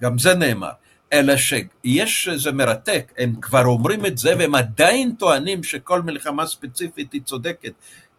[0.03, 0.71] גם זה נאמר.
[1.13, 7.13] אלא שיש, זה מרתק, הם כבר אומרים את זה והם עדיין טוענים שכל מלחמה ספציפית
[7.13, 7.73] היא צודקת.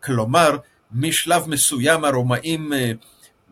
[0.04, 0.58] כלומר,
[0.92, 2.92] משלב מסוים הרומאים אה,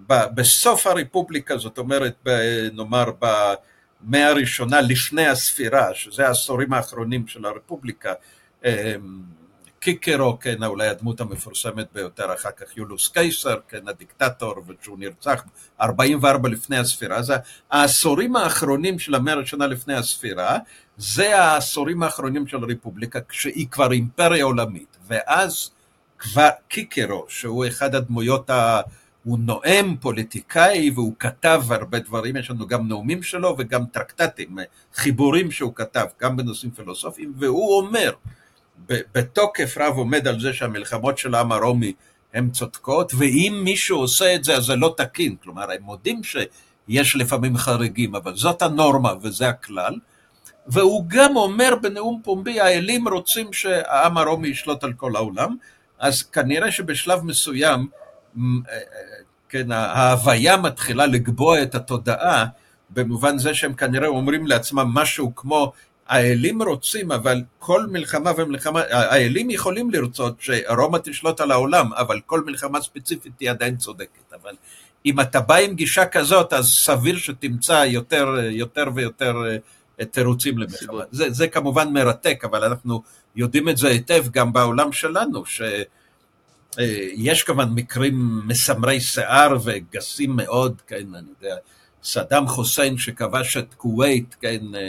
[0.07, 2.27] בסוף הרפובליקה, זאת אומרת,
[2.73, 8.13] נאמר במאה הראשונה לפני הספירה, שזה העשורים האחרונים של הרפובליקה,
[8.65, 8.95] אה,
[9.81, 15.43] קיקרו, כן, אולי הדמות המפורסמת ביותר, אחר כך יולוס קייסר, כן, הדיקטטור, ושהוא נרצח
[15.81, 17.17] 44 לפני הספירה.
[17.17, 17.33] אז
[17.71, 20.57] העשורים האחרונים של המאה הראשונה לפני הספירה,
[20.97, 24.97] זה העשורים האחרונים של הרפובליקה, כשהיא כבר אימפריה עולמית.
[25.07, 25.71] ואז
[26.19, 28.81] כבר קיקרו, שהוא אחד הדמויות ה...
[29.23, 34.57] הוא נואם, פוליטיקאי, והוא כתב הרבה דברים, יש לנו גם נאומים שלו וגם טרקטטים,
[34.93, 38.11] חיבורים שהוא כתב, גם בנושאים פילוסופיים, והוא אומר,
[38.87, 41.93] בתוקף רב עומד על זה שהמלחמות של העם הרומי
[42.33, 47.15] הן צודקות, ואם מישהו עושה את זה אז זה לא תקין, כלומר הם מודים שיש
[47.15, 49.95] לפעמים חריגים, אבל זאת הנורמה וזה הכלל,
[50.67, 55.55] והוא גם אומר בנאום פומבי, האלים רוצים שהעם הרומי ישלוט על כל העולם,
[55.99, 57.87] אז כנראה שבשלב מסוים,
[58.37, 58.79] אה, אה,
[59.49, 62.45] כן, ההוויה מתחילה לקבוע את התודעה,
[62.89, 65.71] במובן זה שהם כנראה אומרים לעצמם משהו כמו
[66.11, 72.43] האלים רוצים, אבל כל מלחמה ומלחמה, האלים יכולים לרצות שרומא תשלוט על העולם, אבל כל
[72.45, 74.33] מלחמה ספציפית היא עדיין צודקת.
[74.41, 74.55] אבל
[75.05, 79.35] אם אתה בא עם גישה כזאת, אז סביר שתמצא יותר, יותר ויותר
[79.99, 81.03] אה, תירוצים למלחמה.
[81.11, 83.01] זה, זה כמובן מרתק, אבל אנחנו
[83.35, 90.81] יודעים את זה היטב גם בעולם שלנו, שיש אה, כמובן מקרים מסמרי שיער וגסים מאוד,
[90.87, 91.55] כן, אני יודע.
[92.03, 94.81] סדאם חוסיין שכבש את כווית, כן, אה,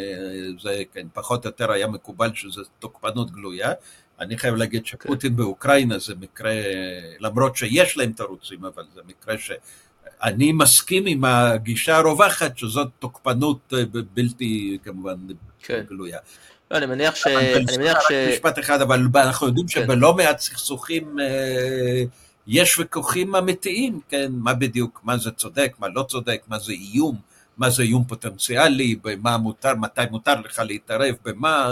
[0.63, 3.73] זה כן, פחות או יותר היה מקובל שזה תוקפנות גלויה.
[4.21, 6.53] אני חייב להגיד שפוטין באוקראינה זה מקרה,
[7.21, 13.83] למרות שיש להם תירוצים, אבל זה מקרה שאני מסכים עם הגישה הרווחת שזאת תוקפנות אה,
[14.15, 15.15] בלתי כמובן
[15.63, 15.83] כן.
[15.89, 16.19] גלויה.
[16.71, 17.27] לא, אני מניח ש...
[17.27, 18.13] אני מניח ש...
[18.33, 19.85] משפט אחד, אבל אנחנו יודעים כן.
[19.85, 22.05] שבלא מעט סכסוכים אה,
[22.47, 27.17] יש ויכוחים אמיתיים, כן, מה בדיוק, מה זה צודק, מה לא צודק, מה זה איום,
[27.57, 31.71] מה זה איום פוטנציאלי, במה מותר, מתי מותר לך להתערב, במה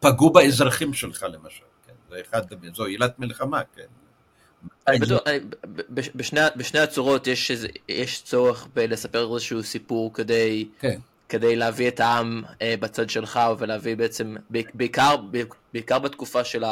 [0.00, 2.42] פגעו באזרחים שלך למשל, כן, זה אחד,
[2.74, 3.82] זו עילת מלחמה, כן.
[4.88, 5.20] אני בטוח,
[5.90, 7.52] בשני, בשני הצורות יש,
[7.88, 10.98] יש צורך בלספר איזשהו סיפור כדי, כן.
[11.28, 14.36] כדי להביא את העם אה, בצד שלך ולהביא בעצם,
[14.74, 15.16] בעיקר,
[15.72, 16.64] בעיקר בתקופה של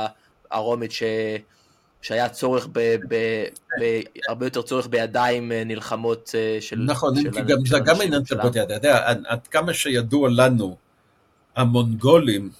[0.50, 1.02] הרומית ש...
[2.04, 3.44] שהיה צורך, ב, ב,
[3.80, 6.78] ב, הרבה יותר צורך בידיים אה, נלחמות אה, של...
[6.78, 10.76] נכון, של גם, זה גם עניין של בתי יד, אתה יודע, עד כמה שידוע לנו,
[11.56, 12.50] המונגולים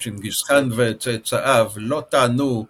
[0.00, 2.66] צ'ינגיס חאן וצאצאיו לא טענו,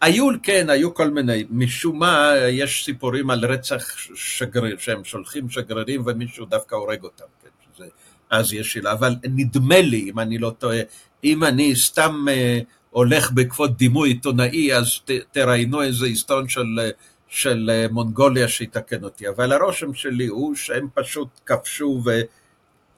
[0.00, 6.02] היו, כן, היו כל מיני, משום מה יש סיפורים על רצח שגריר, שהם שולחים שגרירים
[6.06, 7.88] ומישהו דווקא הורג אותם, כן, שזה,
[8.30, 10.80] אז יש שאלה, אבל נדמה לי, אם אני לא טועה,
[11.24, 16.90] אם אני סתם אה, הולך בעקבות דימוי עיתונאי, אז ת, תראיינו איזה היסטורון של,
[17.28, 22.20] של אה, מונגוליה שיתקן אותי, אבל הרושם שלי הוא שהם פשוט כבשו ו...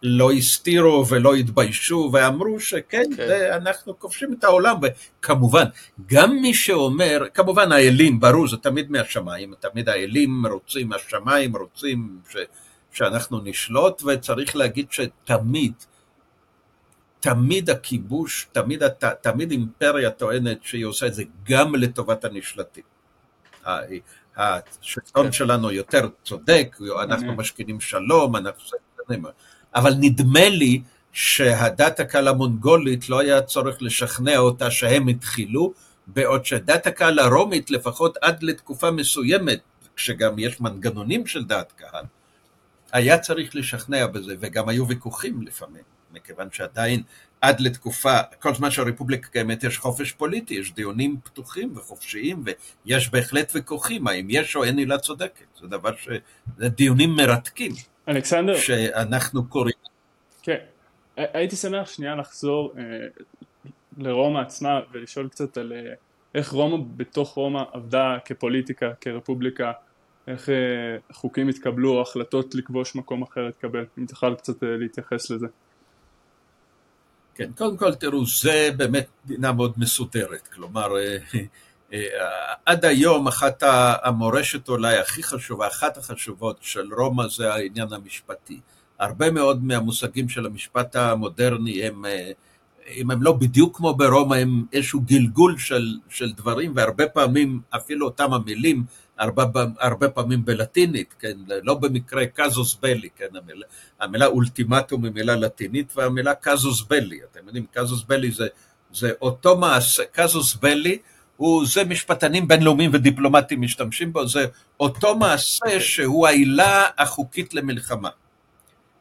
[0.02, 3.26] לא הסתירו ולא התביישו ואמרו שכן, כן.
[3.26, 5.64] זה, אנחנו כובשים את העולם, וכמובן,
[6.06, 12.36] גם מי שאומר, כמובן האלים, ברור, זה תמיד מהשמיים, תמיד האלים רוצים, השמיים רוצים ש,
[12.92, 15.72] שאנחנו נשלוט, וצריך להגיד שתמיד,
[17.22, 18.82] תמיד הכיבוש, תמיד,
[19.20, 22.84] תמיד אימפריה טוענת שהיא עושה את זה גם לטובת הנשלטים.
[24.36, 25.32] השלטון כן.
[25.32, 28.78] שלנו יותר צודק, אנחנו משכינים שלום, אנחנו...
[29.74, 30.82] אבל נדמה לי
[31.12, 35.72] שהדת הקהל המונגולית לא היה צורך לשכנע אותה שהם התחילו,
[36.06, 39.60] בעוד שדת הקהל הרומית לפחות עד לתקופה מסוימת,
[39.96, 42.04] כשגם יש מנגנונים של דת קהל,
[42.92, 45.82] היה צריך לשכנע בזה, וגם היו ויכוחים לפעמים,
[46.12, 47.02] מכיוון שעדיין
[47.40, 52.44] עד לתקופה, כל זמן שהרפובליקה קיימת יש חופש פוליטי, יש דיונים פתוחים וחופשיים,
[52.86, 56.08] ויש בהחלט ויכוחים, האם יש או אין עילה צודקת, זה דבר ש...
[56.58, 57.72] זה דיונים מרתקים.
[58.08, 58.56] אלכסנדר.
[58.56, 59.74] שאנחנו קוראים.
[60.42, 60.58] כן,
[61.16, 62.82] הייתי שמח שנייה לחזור אה,
[63.98, 65.92] לרומא עצמה ולשאול קצת על אה,
[66.34, 69.72] איך רומא בתוך רומא עבדה כפוליטיקה, כרפובליקה,
[70.26, 70.54] איך אה,
[71.12, 75.46] חוקים התקבלו, החלטות לכבוש מקום אחר התקבל, אם תוכל קצת אה, להתייחס לזה.
[77.34, 81.16] כן, קודם כל תראו, זה באמת מדינה מאוד מסודרת, כלומר אה,
[81.92, 81.98] אה,
[82.66, 83.62] עד היום אחת
[84.02, 88.60] המורשת אולי הכי חשובה, אחת החשובות של רומא זה העניין המשפטי.
[88.98, 92.30] הרבה מאוד מהמושגים של המשפט המודרני הם, אה,
[92.96, 98.06] אם הם לא בדיוק כמו ברומא, הם איזשהו גלגול של, של דברים, והרבה פעמים אפילו
[98.06, 98.84] אותם המילים,
[99.22, 103.66] הרבה, הרבה פעמים בלטינית, כן, לא במקרה קזוס בלי, כן, המילה,
[104.00, 108.46] המילה אולטימטום היא מילה לטינית, והמילה קזוס בלי, אתם יודעים, קזוס בלי זה,
[108.92, 110.98] זה אותו מעשה, קזוס בלי
[111.36, 114.46] הוא, זה משפטנים בינלאומיים ודיפלומטים משתמשים בו, זה
[114.80, 118.10] אותו מעשה שהוא העילה החוקית למלחמה.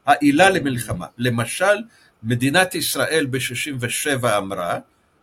[0.05, 1.05] העילה למלחמה.
[1.17, 1.75] למשל,
[2.23, 4.79] מדינת ישראל ב-67' אמרה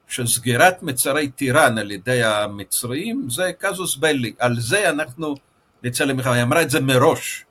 [0.08, 5.34] שסגירת מצרי טיראן על ידי המצרים זה קזוס בלי, על זה אנחנו
[5.82, 6.34] נצא למלחמה.
[6.34, 7.44] היא אמרה את זה מראש,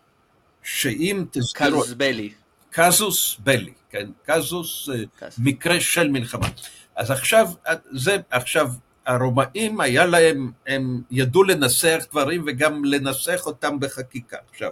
[0.64, 1.82] שאם תזכרו...
[1.82, 2.34] קזוס בלי.
[2.72, 5.40] קזוס בלי, כן, קזוס, אה, קזוס.
[5.40, 6.48] מקרה של מלחמה.
[6.96, 7.48] אז עכשיו,
[7.92, 8.72] זה, עכשיו,
[9.06, 14.38] הרומאים היה להם, הם ידעו לנסח דברים וגם לנסח אותם בחקיקה.
[14.50, 14.70] עכשיו,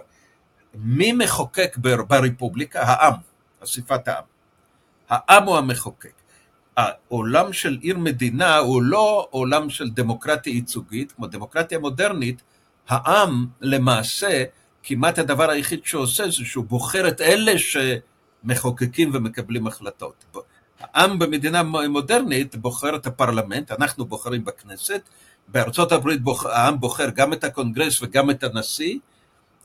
[0.74, 2.82] מי מחוקק ברפובליקה?
[2.82, 3.14] העם,
[3.64, 4.24] אסיפת העם.
[5.08, 6.25] העם הוא המחוקק.
[6.76, 12.42] העולם של עיר מדינה הוא לא עולם של דמוקרטיה ייצוגית, כמו דמוקרטיה מודרנית,
[12.88, 14.44] העם למעשה,
[14.82, 20.24] כמעט הדבר היחיד שהוא עושה זה שהוא בוחר את אלה שמחוקקים ומקבלים החלטות.
[20.80, 25.00] העם במדינה מודרנית בוחר את הפרלמנט, אנחנו בוחרים בכנסת,
[25.48, 28.98] בארצות הברית בוח, העם בוחר גם את הקונגרס וגם את הנשיא,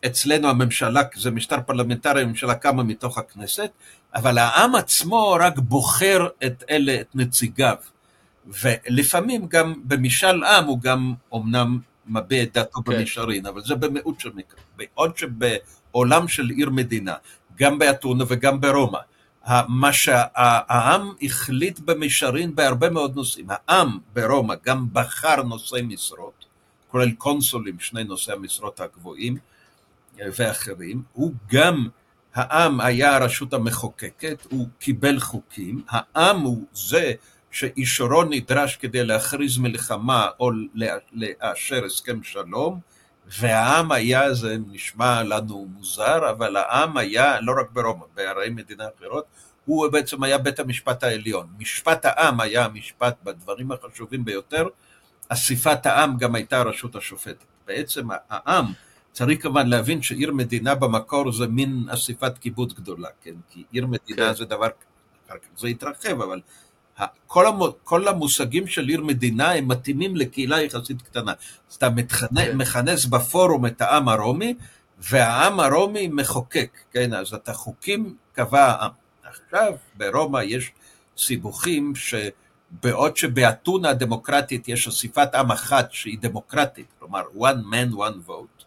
[0.06, 3.70] אצלנו הממשלה, זה משטר פרלמנטרי, הממשלה קמה מתוך הכנסת,
[4.16, 7.76] אבל העם עצמו רק בוחר את אלה, את נציגיו.
[8.48, 12.94] ולפעמים גם במשאל עם הוא גם אומנם מביע את דעתו כן.
[12.94, 14.64] במישרין, אבל זה במיעוט של מקרים.
[14.76, 17.14] בעוד שבעולם של עיר מדינה,
[17.56, 19.00] גם באתונה וגם ברומא,
[19.68, 23.46] מה שהעם החליט במישרין בהרבה מאוד נושאים.
[23.50, 26.46] העם ברומא גם בחר נושאי משרות,
[26.88, 29.38] כולל קונסולים, שני נושאי המשרות הגבוהים
[30.36, 31.04] ואחרים.
[31.14, 31.88] הוא גם,
[32.34, 35.84] העם היה הרשות המחוקקת, הוא קיבל חוקים.
[35.90, 37.14] העם הוא זה
[37.52, 40.52] שאישורו נדרש כדי להכריז מלחמה או
[41.14, 42.80] לאשר הסכם שלום.
[43.40, 49.26] והעם היה, זה נשמע לנו מוזר, אבל העם היה, לא רק ברומא, בערי מדינה אחרות,
[49.66, 51.48] הוא בעצם היה בית המשפט העליון.
[51.60, 54.68] משפט העם היה המשפט בדברים החשובים ביותר,
[55.28, 57.46] אסיפת העם גם הייתה הרשות השופטת.
[57.68, 58.66] בעצם העם,
[59.12, 63.34] צריך כמובן להבין שעיר מדינה במקור זה מין אסיפת קיבוץ גדולה, כן?
[63.50, 64.34] כי עיר מדינה כן.
[64.34, 64.68] זה דבר,
[65.58, 66.42] זה התרחב, אבל
[67.28, 71.34] כל, המ, כל המושגים של עיר מדינה הם מתאימים לקהילה יחסית קטנה.
[71.70, 71.90] אז אתה
[72.36, 72.58] כן.
[72.58, 74.56] מכנס בפורום את העם הרומי,
[74.98, 77.14] והעם הרומי מחוקק, כן?
[77.14, 78.92] אז את החוקים קבע העם.
[79.24, 80.72] עכשיו ברומא יש
[81.18, 88.61] סיבוכים שבעוד שבאתונה הדמוקרטית יש אסיפת עם אחת שהיא דמוקרטית, כלומר one man one vote,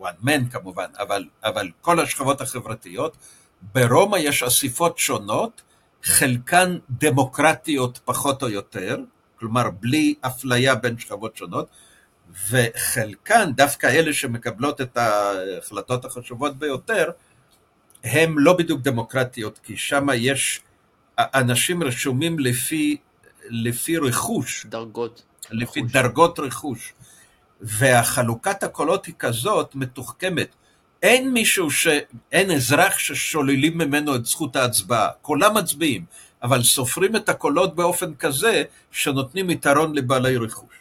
[0.00, 3.16] one man כמובן, אבל, אבל כל השכבות החברתיות,
[3.62, 5.62] ברומא יש אסיפות שונות
[6.02, 8.96] חלקן דמוקרטיות פחות או יותר,
[9.38, 11.68] כלומר בלי אפליה בין שכבות שונות,
[12.50, 17.10] וחלקן, דווקא אלה שמקבלות את ההחלטות החשובות ביותר,
[18.04, 20.60] הן לא בדיוק דמוקרטיות, כי שם יש,
[21.18, 22.96] אנשים רשומים לפי,
[23.48, 24.66] לפי רכוש.
[24.66, 25.22] דרגות.
[25.50, 25.92] לפי רכוש.
[25.92, 26.92] דרגות רכוש.
[27.60, 30.48] והחלוקת הקולות היא כזאת מתוחכמת.
[31.02, 31.88] אין מישהו ש...
[32.32, 36.04] אין אזרח ששוללים ממנו את זכות ההצבעה, כולם מצביעים,
[36.42, 40.74] אבל סופרים את הקולות באופן כזה שנותנים יתרון לבעלי רכוש.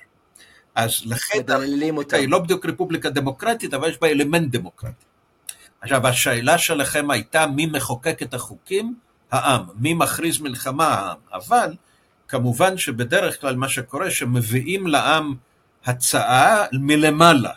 [0.76, 5.06] אז לכן הרפובליקה היא לא בדיוק רפובליקה דמוקרטית, אבל יש בה אלמנט דמוקרטי.
[5.82, 8.96] עכשיו, השאלה שלכם הייתה מי מחוקק את החוקים?
[9.32, 9.66] העם.
[9.76, 10.88] מי מכריז מלחמה?
[10.88, 11.18] העם.
[11.34, 11.74] אבל
[12.28, 15.36] כמובן שבדרך כלל מה שקורה, שמביאים לעם
[15.86, 17.52] הצעה מלמעלה.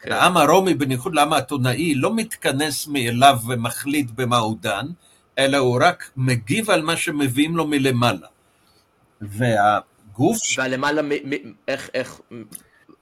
[0.00, 0.12] כן.
[0.12, 4.86] העם הרומי, בניחוד לעם האתונאי, לא מתכנס מאליו ומחליט במה הוא דן,
[5.38, 8.26] אלא הוא רק מגיב על מה שמביאים לו מלמעלה.
[9.20, 10.38] והגוף...
[10.58, 11.02] והלמעלה,
[11.68, 12.20] איך, איך,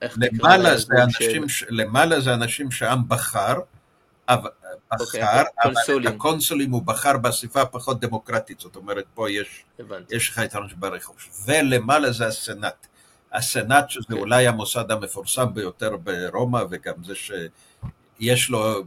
[0.03, 1.64] איך למעלה זה, אנשים, ש...
[1.68, 3.55] למעלה זה אנשים שהעם בחר,
[4.29, 4.51] אבל,
[5.01, 5.73] אוקיי, בחר, אבל
[6.09, 9.64] את הקונסולים הוא בחר באספה פחות דמוקרטית, זאת אומרת, פה יש,
[10.11, 11.31] יש לך יתרון שברכוש.
[11.46, 12.87] ולמעלה זה הסנאט.
[13.33, 14.07] הסנאט, שזה.
[14.09, 14.14] כן.
[14.14, 18.83] אולי המוסד המפורסם ביותר ברומא, וגם זה שיש לו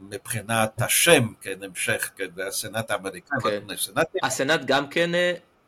[0.00, 3.38] מבחינת השם, כן, המשך, כן, זה הסנאט האמריקאי.
[3.42, 3.60] כן.
[4.22, 5.10] הסנאט גם כן...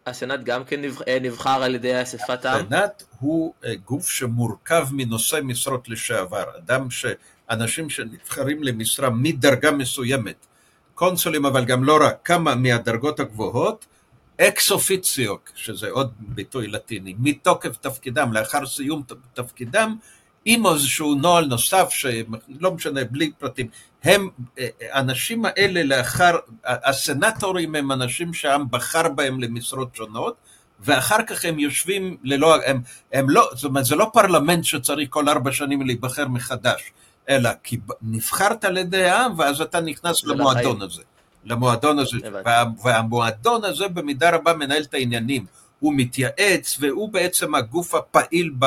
[0.07, 2.65] הסנאט גם כן אה, נבחר על ידי אספת העם?
[2.65, 7.07] הסנאט הוא אה, גוף שמורכב מנושאי משרות לשעבר, אדם ש...
[7.51, 10.47] אנשים שנבחרים למשרה מדרגה מסוימת,
[10.95, 13.87] קונסולים אבל גם לא רק, כמה מהדרגות הגבוהות,
[14.41, 19.03] אקס אופיציו, שזה עוד ביטוי לטיני, מתוקף תפקידם, לאחר סיום
[19.35, 19.97] תפקידם,
[20.45, 23.69] עם איזשהו נוהל נוסף, שלא משנה, בלי פרטים,
[24.05, 24.29] הם,
[24.93, 30.37] האנשים האלה לאחר, הסנטורים הם אנשים שהעם בחר בהם למשרות שונות,
[30.81, 32.81] ואחר כך הם יושבים ללא, הם,
[33.13, 36.93] הם לא, זאת אומרת, זה לא פרלמנט שצריך כל ארבע שנים להיבחר מחדש,
[37.29, 41.03] אלא כי נבחרת על ידי העם, ואז אתה נכנס למועדון הזה.
[41.49, 45.47] למועדון הזה, וה, והמועדון הזה במידה רבה מנהל את העניינים,
[45.79, 48.67] הוא מתייעץ והוא בעצם הגוף הפעיל ב,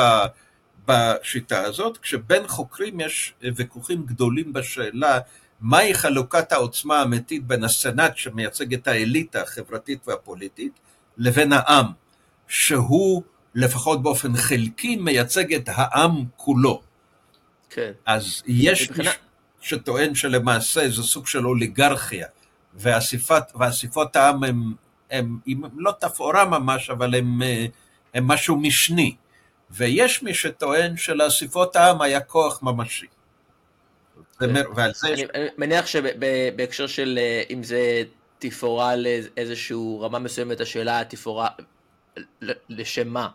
[0.86, 5.18] בשיטה הזאת, כשבין חוקרים יש ויכוחים גדולים בשאלה
[5.60, 10.72] מהי חלוקת העוצמה האמיתית בין הסנאט שמייצג את האליטה החברתית והפוליטית,
[11.18, 11.86] לבין העם,
[12.48, 13.22] שהוא
[13.54, 16.82] לפחות באופן חלקי מייצג את העם כולו.
[17.70, 17.92] כן.
[18.06, 19.10] אז יש מבחינה...
[19.60, 22.26] שטוען שלמעשה זה סוג של אוליגרכיה.
[22.74, 24.72] ואסיפות העם הם,
[25.10, 27.42] הם, הם לא תפאורה ממש, אבל הם,
[28.14, 29.16] הם משהו משני.
[29.70, 33.06] ויש מי שטוען שלאסיפות העם היה כוח ממשי.
[35.16, 35.24] זה...
[35.34, 38.02] אני מניח שבהקשר של אה, אם זה
[38.38, 41.48] תפאורה לאיזושהי רמה מסוימת, השאלה תפאורה
[42.68, 43.28] לשם מה?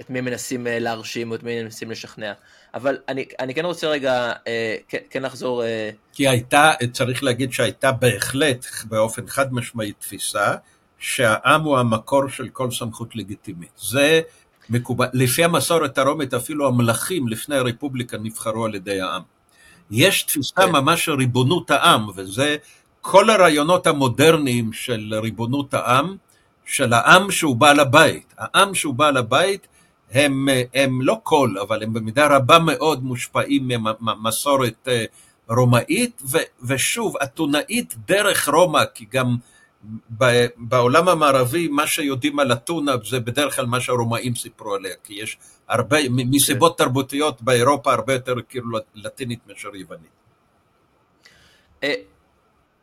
[0.00, 2.32] את מי מנסים אה, להרשים או את מי מנסים לשכנע.
[2.74, 5.64] אבל אני, אני כן רוצה רגע אה, כן, כן לחזור...
[5.64, 5.90] אה...
[6.12, 10.54] כי הייתה, צריך להגיד שהייתה בהחלט באופן חד משמעי תפיסה
[10.98, 13.70] שהעם הוא המקור של כל סמכות לגיטימית.
[13.76, 14.20] זה
[14.70, 19.22] מקובל, לפי המסורת הרומית אפילו המלכים לפני הרפובליקה נבחרו על ידי העם.
[19.90, 20.72] יש תפיסה כן.
[20.72, 22.56] ממש של ריבונות העם, וזה
[23.00, 26.16] כל הרעיונות המודרניים של ריבונות העם,
[26.64, 28.34] של העם שהוא בעל הבית.
[28.38, 29.66] העם שהוא בעל הבית
[30.10, 33.68] הם, הם לא כל, אבל הם במידה רבה מאוד מושפעים
[34.00, 35.04] ממסורת אה,
[35.48, 39.36] רומאית, ו, ושוב, אתונאית דרך רומא, כי גם
[40.56, 45.38] בעולם המערבי מה שיודעים על אתונה זה בדרך כלל מה שהרומאים סיפרו עליה, כי יש
[45.68, 46.84] הרבה, מסיבות כן.
[46.84, 50.20] תרבותיות באירופה הרבה יותר כאילו לטינית מאשר יוונית.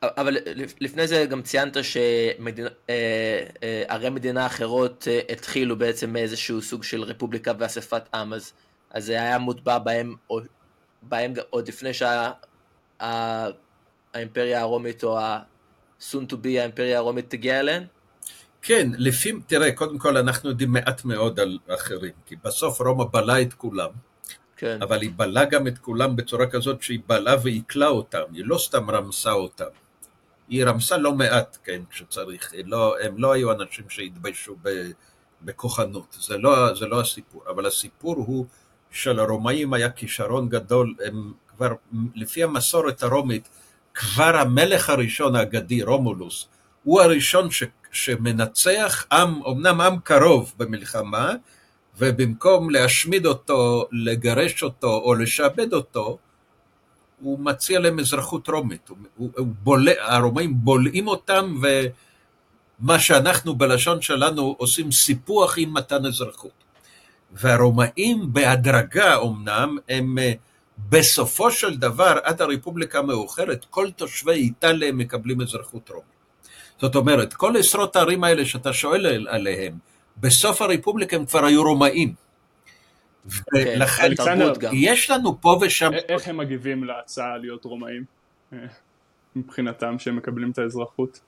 [0.01, 0.37] אבל
[0.81, 2.35] לפני זה גם ציינת שערי
[2.89, 8.53] אה, אה, מדינה אחרות אה, התחילו בעצם מאיזשהו סוג של רפובליקה ואספת עם, אז,
[8.97, 10.15] זה היה מוטבע בהם,
[11.01, 11.89] בהם עוד לפני
[12.99, 17.83] שהאימפריה הרומית או ה-soon to be האימפריה הרומית תגיע אליהן?
[18.61, 23.41] כן, לפי, תראה, קודם כל אנחנו יודעים מעט מאוד על אחרים, כי בסוף רומא בלה
[23.41, 23.89] את כולם,
[24.57, 24.81] כן.
[24.81, 28.91] אבל היא בלה גם את כולם בצורה כזאת שהיא בלה ועיכלה אותם, היא לא סתם
[28.91, 29.65] רמסה אותם.
[30.49, 34.55] היא רמסה לא מעט, כן, כשצריך, לא, הם לא היו אנשים שהתביישו
[35.41, 38.45] בכוחנות, זה לא, זה לא הסיפור, אבל הסיפור הוא
[38.91, 41.73] שלרומאים היה כישרון גדול, הם כבר,
[42.15, 43.49] לפי המסורת הרומית,
[43.93, 46.47] כבר המלך הראשון האגדי, רומולוס,
[46.83, 51.33] הוא הראשון ש, שמנצח עם, אמנם עם קרוב במלחמה,
[51.97, 56.17] ובמקום להשמיד אותו, לגרש אותו או לשעבד אותו,
[57.21, 61.55] הוא מציע להם אזרחות רומית, הוא, הוא, הוא בולע, הרומאים בולעים אותם
[62.79, 66.67] מה שאנחנו בלשון שלנו עושים סיפוח עם מתן אזרחות.
[67.31, 70.33] והרומאים בהדרגה אמנם, הם אה,
[70.89, 76.17] בסופו של דבר, עד הרפובליקה המאוחרת, כל תושבי איטליה מקבלים אזרחות רומית.
[76.81, 79.77] זאת אומרת, כל עשרות הערים האלה שאתה שואל עליהם,
[80.17, 82.13] בסוף הרפובליקה הם כבר היו רומאים.
[83.53, 85.91] ולכן אלכסנדר, יש לנו פה ושם...
[85.93, 88.03] א- איך הם מגיבים להצעה להיות רומאים?
[88.53, 88.57] אה,
[89.35, 91.19] מבחינתם שהם מקבלים את האזרחות?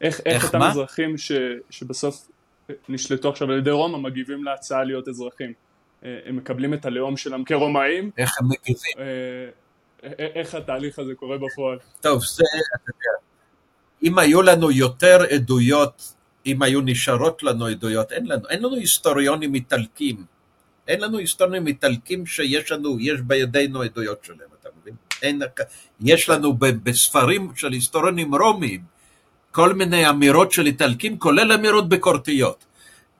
[0.00, 0.70] איך, איך איך אותם מה?
[0.70, 1.32] אזרחים ש,
[1.70, 2.28] שבסוף
[2.88, 5.52] נשלטו עכשיו על ידי רומא מגיבים להצעה להיות אזרחים?
[6.04, 8.10] אה, הם מקבלים את הלאום שלהם כרומאים?
[8.18, 8.98] איך הם מגיבים?
[8.98, 9.48] אה,
[10.18, 11.78] איך התהליך הזה קורה בפועל?
[12.00, 12.42] טוב, זה,
[12.76, 13.18] אתה יודע,
[14.02, 16.13] אם היו לנו יותר עדויות,
[16.46, 20.24] אם היו נשארות לנו עדויות, אין לנו, אין לנו היסטוריונים איטלקים.
[20.88, 24.94] אין לנו היסטוריונים איטלקים שיש לנו, יש בידינו עדויות שלהם, אתה מבין?
[25.22, 25.40] אין,
[26.00, 28.94] יש לנו בספרים של היסטוריונים רומיים
[29.54, 32.64] כל מיני אמירות של איטלקים, כולל אמירות ביקורתיות.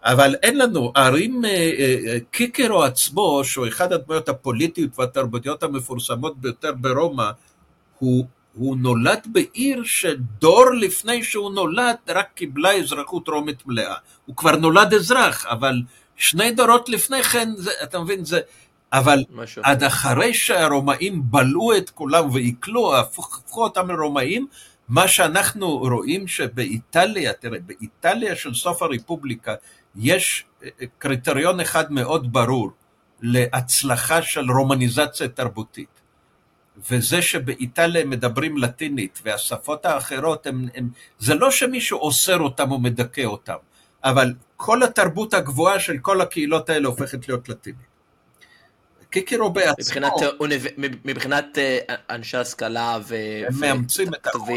[0.05, 6.39] אבל אין לנו, ערים, אה, אה, אה, קיקרו עצמו, שהוא אחד הדמויות הפוליטיות והתרבותיות המפורסמות
[6.39, 7.31] ביותר ברומא,
[7.99, 8.25] הוא,
[8.55, 13.95] הוא נולד בעיר שדור לפני שהוא נולד רק קיבלה אזרחות רומית מלאה.
[14.27, 15.83] הוא כבר נולד אזרח, אבל
[16.17, 18.41] שני דורות לפני כן, זה, אתה מבין, זה...
[18.93, 19.63] אבל משהו.
[19.65, 24.47] עד אחרי שהרומאים בלעו את כולם ועיכלו, הפכו אותם לרומאים,
[24.89, 29.55] מה שאנחנו רואים שבאיטליה, תראה, באיטליה של סוף הרפובליקה
[29.97, 32.71] יש אה, קריטריון אחד מאוד ברור
[33.23, 36.04] להצלחה של רומניזציה תרבותית.
[36.91, 43.25] וזה שבאיטליה מדברים לטינית והשפות האחרות, הם, הם, זה לא שמישהו אוסר אותם או מדכא
[43.25, 43.57] אותם,
[44.05, 47.95] אבל כל התרבות הגבוהה של כל הקהילות האלה הופכת להיות לטינית.
[49.11, 50.13] קיקירו בעצמו, מבחינת.
[51.05, 51.79] מבחינת אה,
[52.11, 53.17] אנשי השכלה ו...
[53.47, 54.49] הם מאמצים את החוץ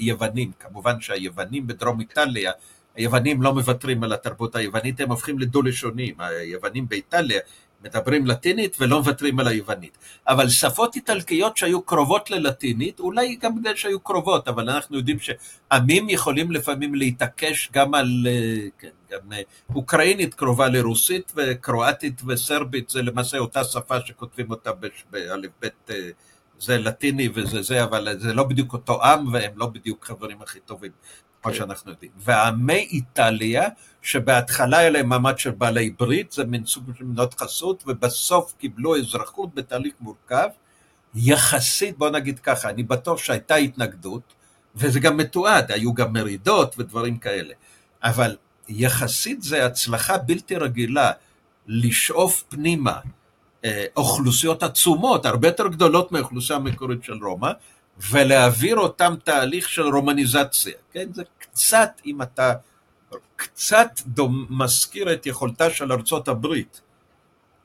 [0.00, 2.52] מיוונים, כמובן שהיוונים בדרום איטליה,
[2.96, 7.40] היוונים לא מוותרים על התרבות היוונית, הם הופכים לדו-לשונים, היוונים באיטליה
[7.84, 9.98] מדברים לטינית ולא מוותרים על היוונית.
[10.28, 16.08] אבל שפות איטלקיות שהיו קרובות ללטינית, אולי גם בגלל שהיו קרובות, אבל אנחנו יודעים שעמים
[16.08, 19.40] יכולים לפעמים להתעקש גם על, אה, כן, גם אה,
[19.74, 26.10] אוקראינית קרובה לרוסית וקרואטית וסרבית, זה למעשה אותה שפה שכותבים אותה בש- באלף בית, אה,
[26.60, 30.60] זה לטיני וזה זה, אבל זה לא בדיוק אותו עם והם לא בדיוק חברים הכי
[30.60, 30.90] טובים,
[31.42, 31.58] כמו כן.
[31.58, 32.10] שאנחנו יודעים.
[32.16, 33.68] ועמי איטליה,
[34.02, 38.96] שבהתחלה היה להם מעמד של בעלי ברית, זה מין סוג של מדינות חסות, ובסוף קיבלו
[38.96, 40.48] אזרחות בתהליך מורכב,
[41.14, 44.22] יחסית, בוא נגיד ככה, אני בטוח שהייתה התנגדות,
[44.76, 47.54] וזה גם מתועד, היו גם מרידות ודברים כאלה,
[48.02, 48.36] אבל
[48.68, 51.12] יחסית זה הצלחה בלתי רגילה
[51.66, 52.98] לשאוף פנימה
[53.64, 57.50] אה, אוכלוסיות עצומות, הרבה יותר גדולות מהאוכלוסייה המקורית של רומא,
[58.10, 61.12] ולהעביר אותם תהליך של רומניזציה, כן?
[61.12, 62.52] זה קצת, אם אתה
[63.36, 66.80] קצת דומ, מזכיר את יכולתה של ארצות הברית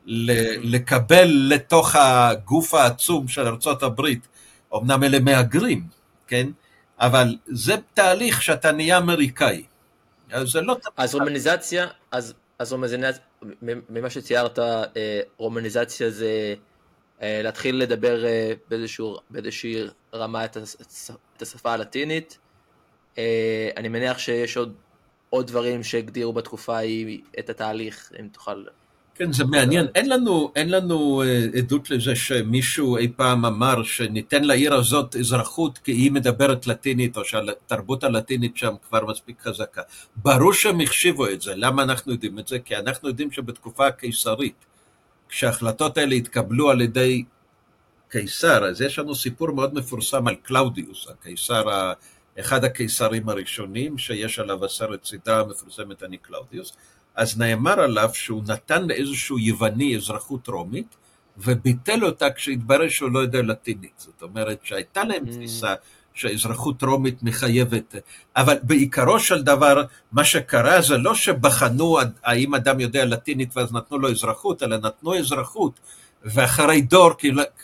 [0.05, 4.27] ל- לקבל לתוך הגוף העצום של ארצות הברית,
[4.75, 5.87] אמנם אלה מהגרים,
[6.27, 6.47] כן?
[6.99, 9.63] אבל זה תהליך שאתה נהיה אמריקאי.
[10.31, 10.77] אז זה לא...
[10.97, 13.23] אז רומניזציה, אז, אז רומניזציה,
[13.89, 14.83] ממה שציירת, אה,
[15.37, 16.55] רומניזציה זה
[17.21, 19.75] להתחיל לדבר אה, באיזשהו, באיזושהי
[20.13, 22.37] רמה את, הס- את השפה הלטינית.
[23.17, 24.73] אה, אני מניח שיש עוד,
[25.29, 28.63] עוד דברים שהגדירו בתקופה ההיא את התהליך, אם תוכל...
[29.15, 29.87] כן, זה מעניין.
[29.95, 35.77] אין לנו, אין לנו אה, עדות לזה שמישהו אי פעם אמר שניתן לעיר הזאת אזרחות
[35.77, 39.81] כי היא מדברת לטינית, או שהתרבות הלטינית שם כבר מספיק חזקה.
[40.15, 41.53] ברור שהם החשיבו את זה.
[41.55, 42.59] למה אנחנו יודעים את זה?
[42.59, 44.65] כי אנחנו יודעים שבתקופה הקיסרית,
[45.33, 47.23] כשההחלטות האלה התקבלו על ידי
[48.09, 51.91] קיסר, אז יש לנו סיפור מאוד מפורסם על קלאודיוס, הקיסר,
[52.39, 56.73] אחד הקיסרים הראשונים, שיש עליו הסרט סדרה מפורסמת אני קלאודיוס,
[57.15, 60.95] אז נאמר עליו שהוא נתן לאיזשהו יווני אזרחות רומית,
[61.37, 63.93] וביטל אותה כשהתברר שהוא לא יודע לטינית.
[63.97, 65.77] זאת אומרת שהייתה להם Mm.
[66.13, 67.95] שאזרחות רומית מחייבת,
[68.35, 73.97] אבל בעיקרו של דבר, מה שקרה זה לא שבחנו האם אדם יודע לטינית ואז נתנו
[73.99, 75.79] לו אזרחות, אלא נתנו אזרחות,
[76.23, 77.11] ואחרי דור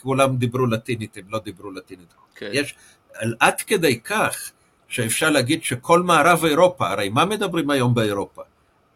[0.02, 2.14] כולם דיברו לטינית, הם לא דיברו לטינית.
[2.34, 2.50] כן.
[2.52, 2.74] יש,
[3.14, 4.50] על- עד כדי כך
[4.88, 8.42] שאפשר להגיד שכל מערב אירופה, הרי מה מדברים היום באירופה?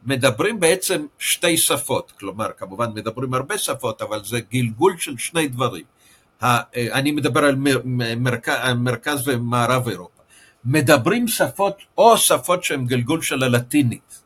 [0.06, 5.84] מדברים בעצם שתי שפות, כלומר כמובן מדברים הרבה שפות, אבל זה גלגול של שני דברים.
[6.42, 6.62] ה-
[6.92, 7.80] אני מדבר על מר-
[8.16, 10.22] מרכז, מרכז ומערב אירופה.
[10.64, 14.20] מדברים שפות, או שפות שהן גלגול של הלטינית,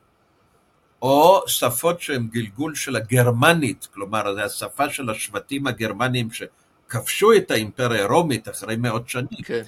[1.02, 8.04] או שפות שהן גלגול של הגרמנית, כלומר זו השפה של השבטים הגרמנים שכבשו את האימפריה
[8.04, 9.42] הרומית אחרי מאות שנים.
[9.44, 9.62] כן.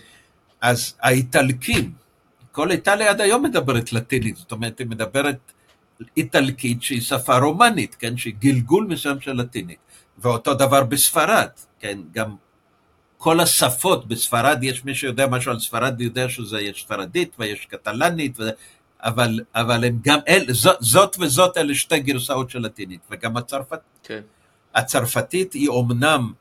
[0.60, 1.92] אז האיטלקים,
[2.52, 5.52] כל איטליה עד היום מדברת לטינית, זאת אומרת, היא מדברת
[6.16, 9.78] איטלקית שהיא שפה רומנית, כן, שהיא גלגול מסוים של לטינית.
[10.18, 11.48] ואותו דבר בספרד,
[11.80, 12.36] כן, גם
[13.18, 18.40] כל השפות בספרד, יש מי שיודע משהו על ספרד, יודע שזה יש ספרדית ויש קטלנית,
[18.40, 18.50] ו...
[19.02, 23.80] אבל, אבל הם גם, אל, זאת, זאת וזאת אלה שתי גרסאות של לטינית, וגם הצרפת,
[24.02, 24.20] כן.
[24.74, 26.32] הצרפתית היא אומנם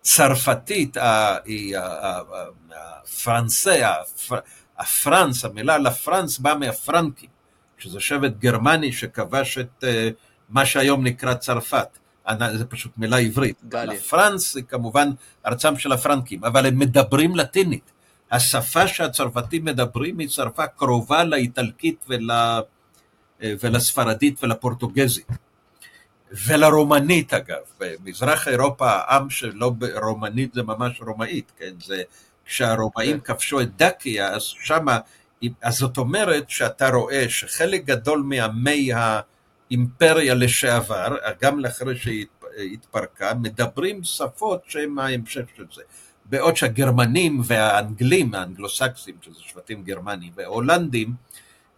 [0.00, 0.96] צרפתית,
[1.44, 1.76] היא
[2.70, 3.92] הפרנסה,
[4.78, 7.30] הפרנס, המילה לפרנס באה מהפרנקים,
[7.78, 10.08] שזה שבט גרמני שכבש את אה,
[10.48, 11.98] מה שהיום נקרא צרפת.
[12.54, 13.56] זה פשוט מילה עברית.
[13.68, 14.00] גליה.
[14.00, 15.10] פרנס זה כמובן
[15.46, 17.92] ארצם של הפרנקים, אבל הם מדברים לטינית.
[18.30, 22.30] השפה שהצרפתים מדברים היא שפה קרובה לאיטלקית ול...
[23.40, 25.26] ולספרדית ולפורטוגזית.
[26.46, 29.72] ולרומנית אגב, במזרח אירופה העם שלא
[30.02, 31.72] רומנית זה ממש רומאית, כן?
[31.84, 32.02] זה
[32.44, 33.34] כשהרומאים כן.
[33.34, 34.98] כבשו את דקיה, אז שמה,
[35.62, 42.26] אז זאת אומרת שאתה רואה שחלק גדול מעמי האימפריה לשעבר, גם לאחרי שהיא
[42.72, 45.82] התפרקה, מדברים שפות שהן ההמשך של זה.
[46.24, 51.14] בעוד שהגרמנים והאנגלים, האנגלוסקסים, שזה שבטים גרמנים, וההולנדים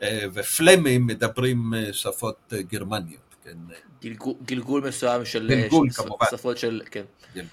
[0.02, 3.34] אה, ופלמים מדברים אה, שפות אה, גרמניות.
[3.44, 3.56] כן.
[4.02, 6.26] גלגול, גלגול מסוים של, גלגול, של כמובן.
[6.30, 7.04] שפות של, כן.
[7.34, 7.44] כן.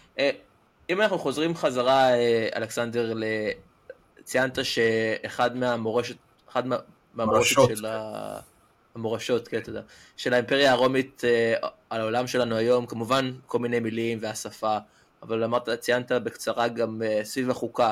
[0.90, 2.10] אם אנחנו חוזרים חזרה,
[2.56, 3.14] אלכסנדר,
[4.28, 6.16] ציינת שאחד מהמורשת,
[6.50, 6.64] אחד
[7.14, 8.40] מהמורשת של ה...
[8.96, 9.82] המורשות, כן, תודה,
[10.18, 11.22] של האימפריה הרומית
[11.90, 14.78] על העולם שלנו היום, כמובן כל מיני מילים והשפה,
[15.24, 17.92] אבל אמרת, ציינת בקצרה גם uh, סביב החוקה.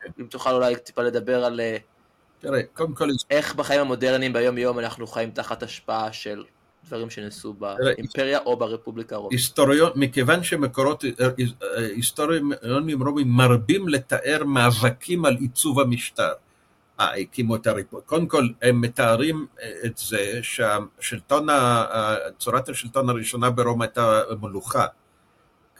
[0.00, 0.08] כן.
[0.20, 1.80] אם תוכל אולי טיפה לדבר על uh,
[2.40, 3.08] תראה, קודם כל...
[3.30, 6.44] איך בחיים המודרניים ביום יום אנחנו חיים תחת השפעה של
[6.86, 9.32] דברים שנעשו באימפריה או ברפובליקה הרומית.
[9.32, 11.28] היסטוריון, מכיוון שמקורות אה,
[11.94, 16.32] היסטוריונים רומים מרבים לתאר מאבקים על עיצוב המשטר.
[17.00, 18.00] אה, הקימו את הריפוי.
[18.06, 19.46] קודם כל, הם מתארים
[19.84, 21.46] את זה שהשלטון,
[22.38, 24.86] צורת השלטון הראשונה ברומא הייתה מלוכה.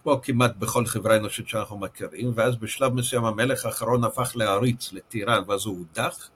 [0.02, 5.42] כמו כמעט בכל חברה אנושית שאנחנו מכירים, ואז בשלב מסוים המלך האחרון הפך לעריץ, לטירן,
[5.48, 6.28] ואז הוא הודח,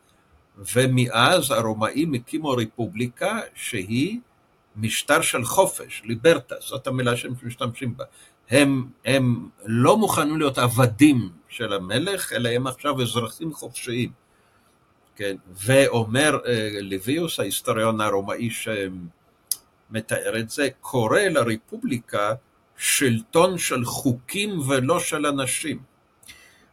[0.74, 4.18] ומאז הרומאים הקימו רפובליקה שהיא
[4.80, 8.04] משטר של חופש, ליברטס, זאת המילה שהם משתמשים בה.
[8.50, 14.12] הם, הם לא מוכנים להיות עבדים של המלך, אלא הם עכשיו אזרחים חופשיים.
[15.16, 22.34] כן, ואומר אה, לויוס, ההיסטוריון הרומאי שמתאר את זה, קורא לרפובליקה
[22.76, 25.78] שלטון של חוקים ולא של אנשים.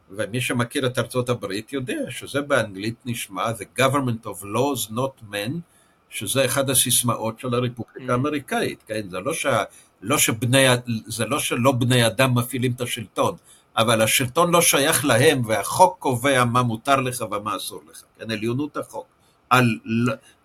[0.10, 5.52] ומי שמכיר את ארצות הברית יודע שזה באנגלית נשמע The government of laws not men,
[6.10, 8.12] שזה אחד הסיסמאות של הרפובליקה mm.
[8.12, 9.10] האמריקאית, כן?
[9.10, 9.46] זה לא, ש...
[10.02, 10.66] לא שבני,
[11.06, 13.36] זה לא שלא בני אדם מפעילים את השלטון,
[13.78, 18.32] אבל השלטון לא שייך להם, והחוק קובע מה מותר לך ומה אסור לך, כן?
[18.32, 19.06] עליונות החוק.
[19.50, 19.78] על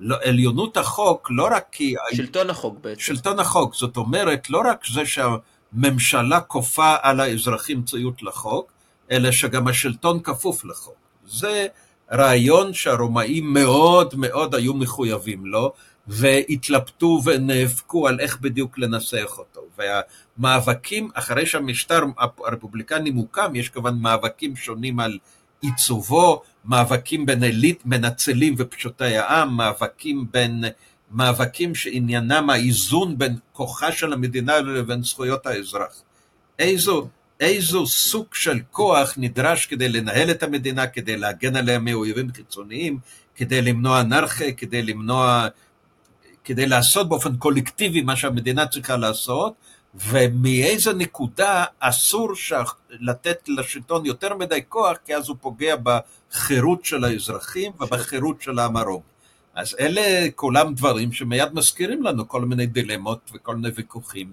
[0.01, 1.95] לא, עליונות החוק לא רק כי...
[2.13, 3.01] שלטון החוק בעצם.
[3.01, 8.73] שלטון החוק, זאת אומרת, לא רק זה שהממשלה כופה על האזרחים ציות לחוק,
[9.11, 10.95] אלא שגם השלטון כפוף לחוק.
[11.27, 11.67] זה
[12.13, 15.73] רעיון שהרומאים מאוד מאוד היו מחויבים לו,
[16.07, 19.61] והתלבטו ונאבקו על איך בדיוק לנסח אותו.
[19.79, 22.03] והמאבקים, אחרי שהמשטר
[22.45, 25.19] הרפובליקני מוקם, יש כמובן מאבקים שונים על
[25.61, 30.65] עיצובו, מאבקים בין אליט, מנצלים ופשוטי העם, מאבקים בין,
[31.11, 36.03] מאבקים שעניינם האיזון בין כוחה של המדינה לבין זכויות האזרח.
[36.59, 37.09] איזו,
[37.43, 42.99] איזו סוג של כוח נדרש כדי לנהל את המדינה, כדי להגן עליה מאויבים חיצוניים,
[43.37, 45.49] כדי למנוע אנרכיה, כדי למנוע,
[46.45, 49.55] כדי לעשות באופן קולקטיבי מה שהמדינה צריכה לעשות,
[49.95, 52.33] ומאיזה נקודה אסור
[52.91, 58.77] לתת לשלטון יותר מדי כוח, כי אז הוא פוגע בחירות של האזרחים ובחירות של העם
[58.77, 59.03] הרומי.
[59.55, 64.33] אז אלה כולם דברים שמיד מזכירים לנו כל מיני דילמות וכל מיני ויכוחים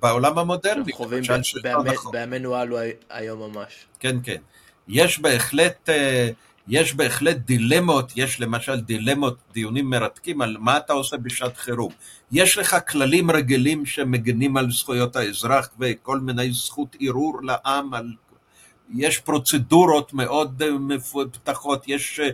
[0.00, 0.92] בעולם המודרני.
[0.92, 1.22] חווים
[2.12, 2.78] בימינו אלו
[3.10, 3.86] היום ממש.
[4.00, 4.40] כן, כן.
[4.88, 5.88] יש בהחלט...
[5.88, 6.30] אה,
[6.68, 11.92] יש בהחלט דילמות, יש למשל דילמות, דיונים מרתקים על מה אתה עושה בשעת חירום.
[12.32, 18.12] יש לך כללים רגילים שמגנים על זכויות האזרח וכל מיני זכות ערעור לעם, על...
[18.94, 22.30] יש פרוצדורות מאוד אה, מפותחות, יש אה,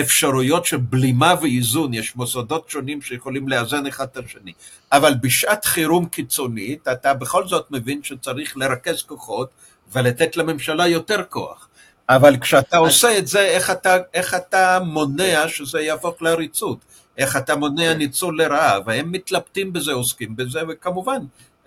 [0.00, 4.52] אפשרויות של בלימה ואיזון, יש מוסדות שונים שיכולים לאזן אחד את השני.
[4.92, 9.50] אבל בשעת חירום קיצונית, אתה בכל זאת מבין שצריך לרכז כוחות
[9.92, 11.68] ולתת לממשלה יותר כוח.
[12.08, 16.78] אבל כשאתה עושה את זה, איך אתה, איך אתה מונע שזה יהפוך לעריצות?
[17.18, 18.78] איך אתה מונע ניצול לרעה?
[18.86, 21.18] והם מתלבטים בזה, עוסקים בזה, וכמובן,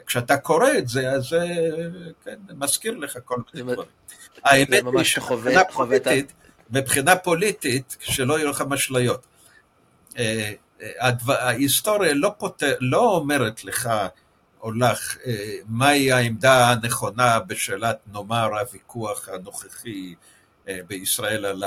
[0.06, 1.48] כשאתה קורא את זה, אז זה
[2.26, 3.90] כן, מזכיר לך כל מיני דברים.
[4.44, 6.34] האמת היא שמבחינה פוליטית,
[6.72, 9.26] מבחינה פוליטית, שלא יהיו לך משליות.
[10.18, 10.52] אה,
[10.82, 13.90] אה, ההיסטוריה לא, פותר, לא אומרת לך
[14.62, 15.18] או לך
[15.68, 20.16] מהי העמדה הנכונה בשאלת, נאמר, הוויכוח הנוכחי
[20.88, 21.64] בישראל על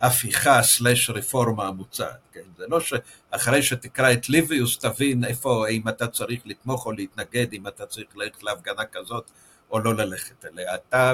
[0.00, 2.18] ההפיכה סלש רפורמה המוצעת.
[2.32, 2.40] כן?
[2.56, 7.66] זה לא שאחרי שתקרא את ליביוס תבין איפה, אם אתה צריך לתמוך או להתנגד, אם
[7.66, 9.30] אתה צריך ללכת להפגנה כזאת
[9.70, 10.74] או לא ללכת אליה.
[10.74, 11.12] אתה,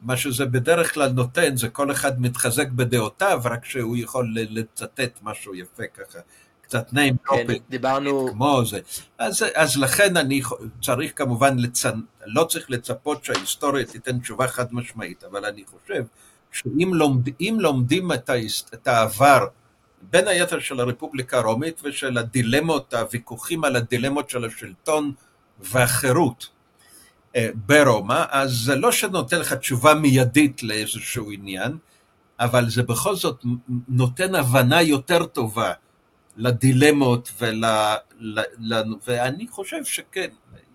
[0.00, 5.54] מה שזה בדרך כלל נותן, זה כל אחד מתחזק בדעותיו, רק שהוא יכול לצטט משהו
[5.54, 6.18] יפה ככה.
[6.62, 8.28] קצת name כן, דיברנו...
[8.32, 8.80] כמו זה.
[9.18, 10.42] אז, אז לכן אני
[10.82, 11.84] צריך כמובן, לצ...
[12.26, 16.04] לא צריך לצפות שההיסטוריה תיתן תשובה חד משמעית, אבל אני חושב
[16.52, 17.28] שאם לומד,
[17.58, 18.64] לומדים את, ההיס...
[18.74, 19.46] את העבר,
[20.02, 25.12] בין היתר של הרפובליקה הרומית ושל הדילמות, הוויכוחים על הדילמות של השלטון
[25.60, 26.48] והחירות,
[27.66, 31.78] ברומא, אז זה לא שנותן לך תשובה מיידית לאיזשהו עניין,
[32.40, 33.44] אבל זה בכל זאת
[33.88, 35.72] נותן הבנה יותר טובה
[36.36, 37.64] לדילמות ול...
[39.06, 40.28] ואני חושב שכן,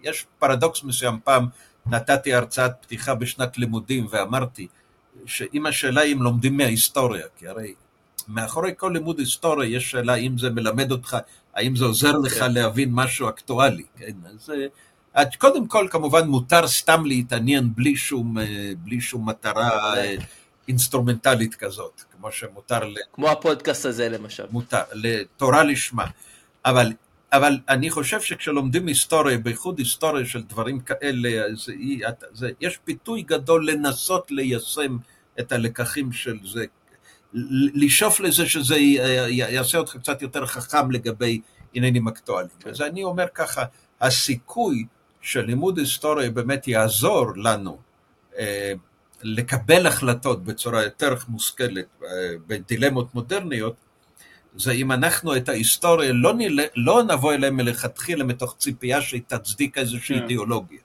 [0.04, 1.48] יש פרדוקס מסוים, פעם
[1.86, 4.68] נתתי הרצאת פתיחה בשנת לימודים ואמרתי
[5.26, 7.74] שאם השאלה היא אם לומדים מההיסטוריה, כי הרי
[8.28, 11.18] מאחורי כל לימוד היסטוריה יש שאלה אם זה מלמד אותך,
[11.54, 12.54] האם זה עוזר לך כן.
[12.54, 14.14] להבין משהו אקטואלי, כן?
[14.26, 14.52] אז
[15.38, 20.16] קודם כל, כמובן, מותר סתם להתעניין בלי שום, אה, בלי שום מטרה אה,
[20.68, 22.96] אינסטרומנטלית כזאת, כמו שמותר ל...
[23.14, 24.44] כמו הפודקאסט הזה למשל.
[24.52, 26.06] מותר, לתורה לשמה.
[26.66, 26.94] אבל,
[27.34, 31.74] אבל אני חושב שכשלומדים היסטוריה, בייחוד היסטוריה של דברים כאלה, זה,
[32.34, 34.98] זה, יש פיתוי גדול לנסות ליישם
[35.40, 36.66] את הלקחים של זה,
[37.74, 38.76] לשאוף לזה שזה
[39.30, 41.42] יעשה אותך קצת יותר חכם לגבי
[41.74, 42.50] עניינים אקטואליים.
[42.60, 42.70] כן.
[42.70, 43.64] אז אני אומר ככה,
[44.02, 44.86] הסיכוי
[45.24, 47.78] שלימוד היסטוריה באמת יעזור לנו
[48.38, 48.74] אה,
[49.24, 52.08] לקבל החלטות בצורה יותר מושכלת אה,
[52.48, 53.76] בדילמות מודרניות,
[54.56, 56.60] זה אם אנחנו את ההיסטוריה לא, ניל...
[56.76, 60.20] לא נבוא אליהם מלכתחילה מתוך ציפייה שהיא תצדיק איזושהי yeah.
[60.20, 60.24] כן.
[60.24, 60.80] אידיאולוגיה,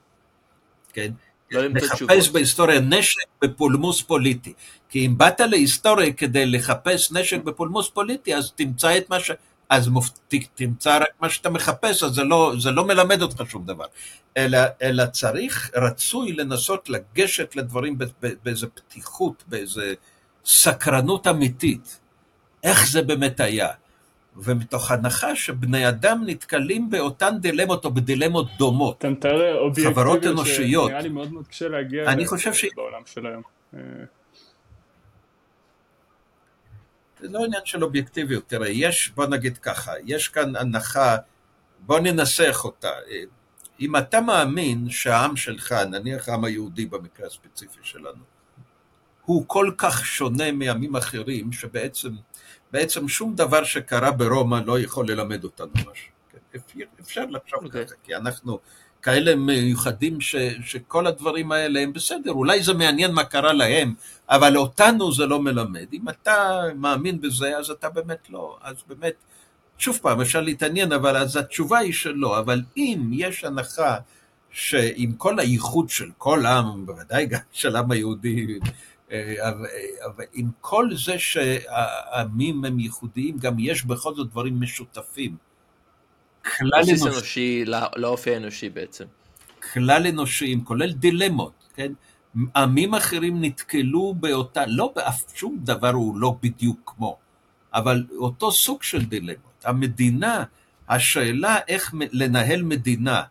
[0.93, 1.11] כן?
[1.51, 4.53] לא לחפש בהיסטוריה נשק בפולמוס פוליטי.
[4.89, 9.31] כי אם באת להיסטוריה כדי לחפש נשק בפולמוס פוליטי, אז תמצא את מה ש...
[9.69, 9.89] אז.
[10.55, 13.85] תמצא רק מה שאתה מחפש, אז זה לא, זה לא מלמד אותך שום דבר.
[14.37, 17.97] אלא, אלא צריך, רצוי לנסות לגשת לדברים
[18.43, 19.81] באיזו פתיחות, באיזו
[20.45, 21.99] סקרנות אמיתית.
[22.63, 23.69] איך זה באמת היה?
[24.35, 28.97] ומתוך הנחה שבני אדם נתקלים באותן דילמות או בדילמות דומות.
[28.97, 32.65] אתה מתאר אובייקטיביות שנראה לי מאוד מאוד קשה להגיע אני חושב ש...
[32.75, 33.41] בעולם של היום.
[33.73, 33.79] אה,
[37.21, 41.17] זה לא עניין של אובייקטיביות, תראה, יש, בוא נגיד ככה, יש כאן הנחה,
[41.79, 42.91] בוא ננסח אותה.
[43.79, 48.23] אם אתה מאמין שהעם שלך, נניח העם היהודי במקרה הספציפי שלנו,
[49.25, 52.09] הוא כל כך שונה מעמים אחרים, שבעצם
[52.71, 56.11] בעצם שום דבר שקרה ברומא לא יכול ללמד אותנו משהו.
[56.31, 56.59] כן?
[56.99, 57.65] אפשר לחשוב okay.
[57.65, 57.85] אוקיי.
[57.85, 58.59] ככה, כי אנחנו
[59.01, 60.35] כאלה מיוחדים ש,
[60.65, 63.93] שכל הדברים האלה הם בסדר, אולי זה מעניין מה קרה להם,
[64.29, 65.85] אבל אותנו זה לא מלמד.
[65.93, 69.13] אם אתה מאמין בזה, אז אתה באמת לא, אז באמת,
[69.77, 73.97] שוב פעם, אפשר להתעניין, אבל אז התשובה היא שלא, אבל אם יש הנחה
[74.49, 78.59] שעם כל הייחוד של כל עם, בוודאי גם של העם היהודי,
[79.11, 79.49] אה,
[80.05, 85.48] אבל עם כל זה שהעמים הם ייחודיים, גם יש בכל זאת דברים משותפים.
[86.57, 87.03] כלל אנושי.
[87.03, 89.05] אנושי לאופי האנושי בעצם.
[89.73, 91.91] כלל אנושיים, כולל דילמות, כן?
[92.55, 97.17] עמים אחרים נתקלו באותה, לא באף שום דבר הוא לא בדיוק כמו,
[97.73, 99.65] אבל אותו סוג של דילמות.
[99.65, 100.43] המדינה,
[100.89, 103.23] השאלה איך לנהל מדינה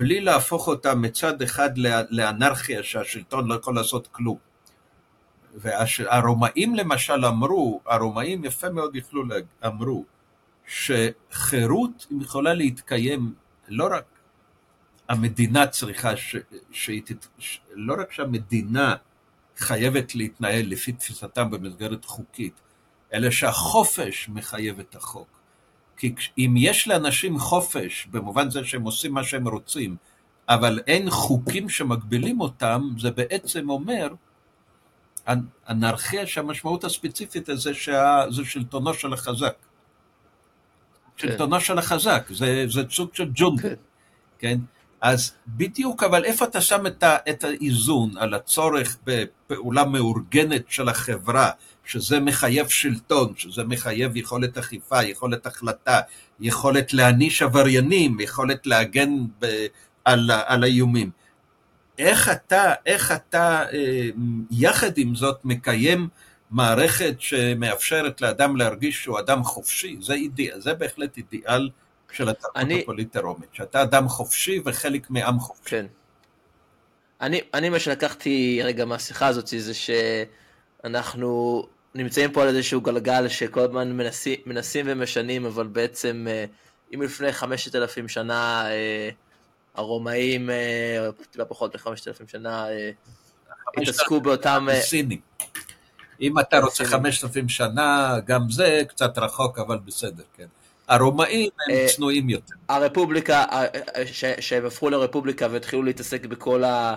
[0.00, 1.70] בלי להפוך אותה מצד אחד
[2.10, 4.36] לאנרכיה שהשלטון לא יכול לעשות כלום.
[5.54, 9.24] והרומאים למשל אמרו, הרומאים יפה מאוד יכלו,
[9.66, 10.04] אמרו,
[10.66, 13.34] שחירות יכולה להתקיים
[13.68, 14.04] לא רק
[15.08, 16.36] המדינה צריכה, ש,
[16.70, 17.02] שהיא,
[17.38, 18.94] ש, לא רק שהמדינה
[19.56, 22.60] חייבת להתנהל לפי תפיסתם במסגרת חוקית,
[23.12, 25.28] אלא שהחופש מחייב את החוק.
[25.96, 29.96] כי אם יש לאנשים חופש, במובן זה שהם עושים מה שהם רוצים,
[30.48, 34.14] אבל אין חוקים שמגבילים אותם, זה בעצם אומר
[35.68, 37.72] אנרכיה שהמשמעות הספציפית הזה
[38.30, 39.56] זה שלטונו של החזק.
[41.16, 41.28] כן.
[41.28, 43.74] שלטונו של החזק, זה, זה סוג של ג'ונגל, כן.
[44.38, 44.58] כן?
[45.00, 50.88] אז בדיוק, אבל איפה אתה שם את, ה, את האיזון על הצורך בפעולה מאורגנת של
[50.88, 51.50] החברה,
[51.84, 56.00] שזה מחייב שלטון, שזה מחייב יכולת אכיפה, יכולת החלטה,
[56.40, 59.66] יכולת להעניש עבריינים, יכולת להגן ב,
[60.04, 61.10] על, על האיומים.
[61.98, 64.08] איך אתה, איך אתה אה,
[64.50, 66.08] יחד עם זאת מקיים
[66.54, 71.70] מערכת שמאפשרת לאדם להרגיש שהוא אדם חופשי, זה, אידיאל, זה בהחלט אידיאל
[72.12, 72.80] של התרבות אני...
[72.82, 75.70] הפוליטית הרומית, שאתה אדם חופשי וחלק מעם חופשי.
[75.70, 75.86] כן.
[77.20, 81.62] אני, אני מה שלקחתי רגע מהשיחה הזאת זה שאנחנו
[81.94, 86.44] נמצאים פה על איזשהו גלגל שכל הזמן מנסים, מנסים ומשנים, אבל בעצם אה,
[86.94, 89.10] אם לפני חמשת אלפים שנה אה,
[89.74, 92.66] הרומאים, אה, טיפה פחות מחמשת אלפים שנה,
[93.76, 94.66] התעסקו באותם...
[94.80, 95.20] סינים.
[96.20, 100.46] אם אתה רוצה חמשת אלפים שנה, גם זה קצת רחוק, אבל בסדר, כן.
[100.88, 102.54] הרומאים הם צנועים יותר.
[102.68, 103.44] הרפובליקה,
[104.40, 106.94] שהם הפכו לרפובליקה והתחילו להתעסק בכל ה...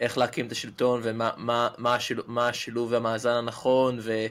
[0.00, 4.26] איך להקים את השלטון ומה מה, מה השילוב, מה השילוב והמאזן הנכון ו,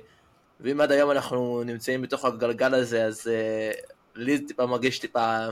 [0.59, 3.77] ואם עד היום אנחנו נמצאים בתוך הגלגל הזה אז uh,
[4.15, 5.45] לי טיפה מרגיש טיפה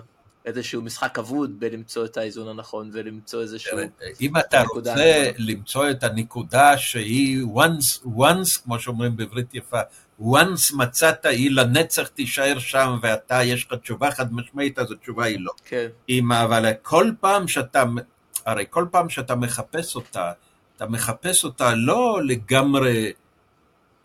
[0.46, 3.78] איזשהו משחק אבוד בלמצוא את האיזון הנכון ולמצוא איזשהו...
[4.22, 5.34] אם אתה רוצה הנכון.
[5.38, 9.80] למצוא את הנקודה שהיא once, once, כמו שאומרים בעברית יפה,
[10.22, 15.40] once מצאת, היא לנצח תישאר שם ואתה, יש לך תשובה חד משמעית, אז התשובה היא
[15.40, 15.52] לא.
[15.66, 15.88] כן.
[16.10, 17.84] אם, אבל כל פעם שאתה
[18.46, 20.32] הרי כל פעם שאתה מחפש אותה,
[20.78, 23.14] אתה מחפש אותה לא לגמרי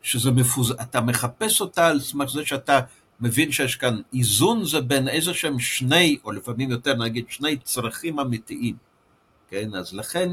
[0.02, 0.70] שזה מפוז...
[0.70, 2.80] אתה מחפש אותה על סמך זה שאתה
[3.20, 8.20] מבין שיש כאן איזון זה בין איזה שהם שני, או לפעמים יותר נגיד שני צרכים
[8.20, 8.76] אמיתיים,
[9.50, 9.74] כן?
[9.74, 10.30] אז לכן,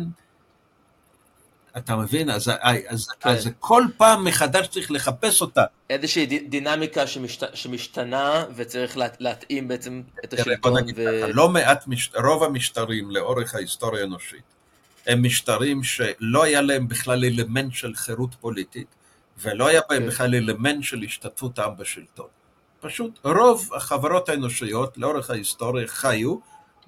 [1.77, 2.29] אתה מבין?
[2.29, 2.51] אז,
[2.87, 3.29] אז, כן.
[3.29, 5.63] אז כל פעם מחדש צריך לחפש אותה.
[5.89, 10.73] איזושהי דינמיקה שמשת, שמשתנה וצריך לה, להתאים בעצם את השלטון.
[10.95, 11.33] ו...
[11.33, 12.11] לא מעט, מש...
[12.23, 14.55] רוב המשטרים לאורך ההיסטוריה האנושית
[15.07, 18.87] הם משטרים שלא היה להם בכלל אלמנט של חירות פוליטית
[19.37, 20.07] ולא היה בהם כן.
[20.07, 22.27] בכלל אלמנט של השתתפות העם בשלטון.
[22.85, 26.35] פשוט רוב החברות האנושיות לאורך ההיסטוריה חיו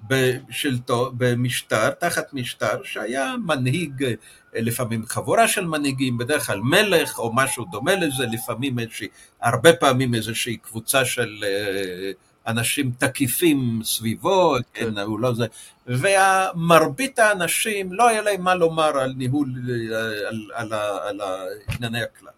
[0.08, 4.12] בשלטון, במשטר, תחת משטר שהיה מנהיג, אה,
[4.54, 9.08] לפעמים חבורה של מנהיגים, בדרך כלל מלך או משהו דומה לזה, לפעמים איזושהי,
[9.42, 12.10] הרבה פעמים איזושהי קבוצה של אה,
[12.46, 15.46] אנשים תקיפים סביבו, כן, כן הוא לא זה,
[15.86, 21.20] ומרבית האנשים לא היה להם מה לומר על ניהול, אה, על, על, על, על
[21.68, 22.32] ענייני הכלל.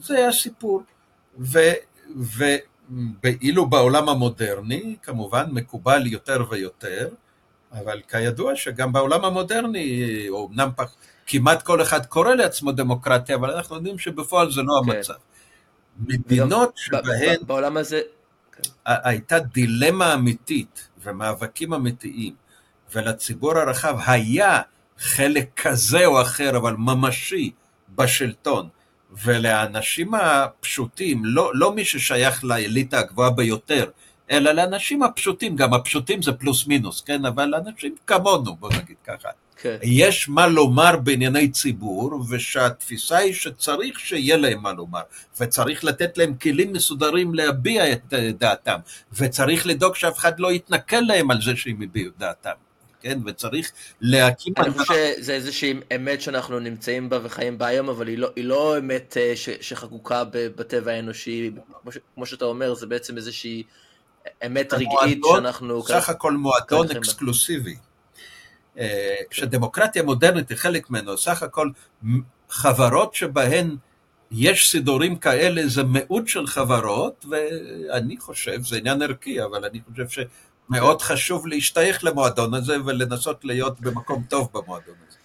[0.00, 0.82] זה הסיפור.
[1.38, 1.58] ו,
[2.16, 2.44] ו,
[3.24, 7.08] ואילו בעולם המודרני, כמובן מקובל יותר ויותר,
[7.72, 10.94] אבל כידוע שגם בעולם המודרני, אומנם פח,
[11.26, 14.96] כמעט כל אחד קורא לעצמו דמוקרטיה, אבל אנחנו יודעים שבפועל זה לא כן.
[14.96, 15.14] המצב.
[15.98, 17.36] מדינות שבהן...
[17.46, 18.00] בעולם הזה...
[18.52, 18.70] כן.
[18.84, 22.34] הייתה דילמה אמיתית ומאבקים אמיתיים,
[22.94, 24.60] ולציבור הרחב היה
[24.98, 27.50] חלק כזה או אחר, אבל ממשי,
[27.94, 28.68] בשלטון,
[29.24, 33.90] ולאנשים הפשוטים, לא, לא מי ששייך לאליטה הגבוהה ביותר,
[34.30, 37.24] אלא לאנשים הפשוטים, גם הפשוטים זה פלוס מינוס, כן?
[37.24, 39.28] אבל אנשים כמונו, בוא נגיד ככה.
[39.62, 39.76] כן.
[39.82, 45.00] יש מה לומר בענייני ציבור, ושהתפיסה היא שצריך שיהיה להם מה לומר,
[45.40, 48.78] וצריך לתת להם כלים מסודרים להביע את דעתם,
[49.12, 52.67] וצריך לדאוג שאף אחד לא יתנכל להם על זה שהם הביעו דעתם.
[53.00, 53.18] כן?
[53.26, 54.52] וצריך להקים...
[54.56, 58.44] אני חושב שזה איזושהי אמת שאנחנו נמצאים בה וחיים בה היום, אבל היא לא, היא
[58.44, 61.50] לא אמת אה, ש, שחקוקה בטבע האנושי,
[61.82, 63.62] כמו, ש, כמו שאתה אומר, זה בעצם איזושהי
[64.46, 65.82] אמת רגעית שאנחנו...
[65.82, 67.76] סך הכל מועדון אקסקלוסיבי.
[68.78, 71.70] אה, שדמוקרטיה מודרנית היא חלק ממנו, סך הכל
[72.48, 73.76] חברות שבהן
[74.30, 80.08] יש סידורים כאלה, זה מיעוט של חברות, ואני חושב, זה עניין ערכי, אבל אני חושב
[80.70, 85.18] מאוד חשוב להשתייך למועדון הזה ולנסות להיות במקום טוב במועדון הזה.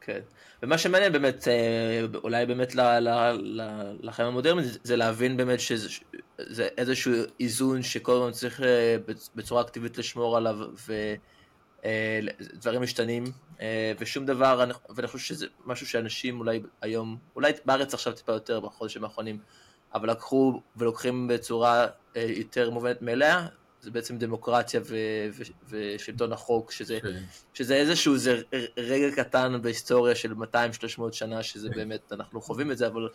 [0.00, 0.20] כן.
[0.62, 2.74] ומה שמעניין באמת, אה, אולי באמת
[4.02, 8.96] לחיים המודרניים, זה להבין באמת שזה איזשהו איזון שכל הזמן צריך אה,
[9.34, 10.56] בצורה אקטיבית לשמור עליו,
[11.84, 13.24] ודברים אה, משתנים,
[13.98, 19.04] ושום דבר, ואני חושב שזה משהו שאנשים אולי היום, אולי בארץ עכשיו טיפה יותר בחודשים
[19.04, 19.38] האחרונים,
[19.94, 23.46] אבל לקחו ולוקחים בצורה יותר מובנת מאליה,
[23.80, 27.22] זה בעצם דמוקרטיה ו- ו- ושלטון החוק, שזה, כן.
[27.54, 28.40] שזה איזשהו זה
[28.76, 31.74] רגע קטן בהיסטוריה של 200-300 שנה, שזה כן.
[31.74, 33.08] באמת, אנחנו חווים את זה, אבל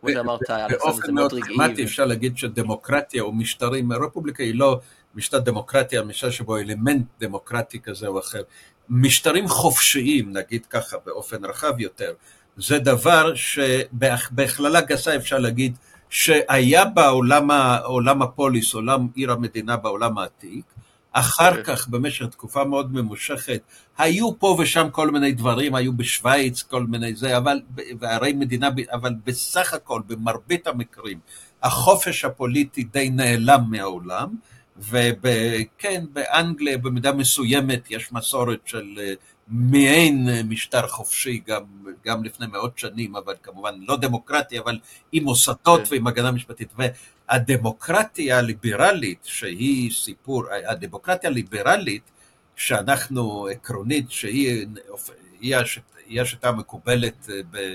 [0.00, 0.40] כמו שאמרת,
[0.70, 4.80] באופן מאוד פרגמטי אפשר להגיד שדמוקרטיה או משטרים, הרפובליקה היא לא
[5.14, 8.42] משטר דמוקרטיה, משטר שבו אלמנט דמוקרטי כזה או אחר.
[8.88, 12.14] משטרים חופשיים, נגיד ככה, באופן רחב יותר,
[12.56, 15.76] זה דבר שבהכללה גסה אפשר להגיד
[16.10, 20.64] שהיה בעולם הפוליס, עולם עיר המדינה בעולם העתיק,
[21.12, 21.62] אחר כן.
[21.62, 23.60] כך במשך תקופה מאוד ממושכת,
[23.98, 27.60] היו פה ושם כל מיני דברים, היו בשוויץ כל מיני זה, אבל,
[28.00, 31.18] וערי מדינה, אבל בסך הכל, במרבית המקרים,
[31.62, 34.28] החופש הפוליטי די נעלם מהעולם,
[34.78, 39.12] וכן, באנגליה במידה מסוימת יש מסורת של אה,
[39.50, 41.62] מעין משטר חופשי גם,
[42.04, 44.78] גם לפני מאות שנים, אבל כמובן לא דמוקרטי, אבל
[45.12, 45.86] עם מוסדות כן.
[45.90, 46.72] ועם הגנה משפטית.
[47.28, 52.02] והדמוקרטיה הליברלית, שהיא סיפור, הדמוקרטיה הליברלית,
[52.56, 54.66] שאנחנו עקרונית, שהיא
[55.40, 57.74] היא השיטה, היא השיטה המקובלת אה, ב,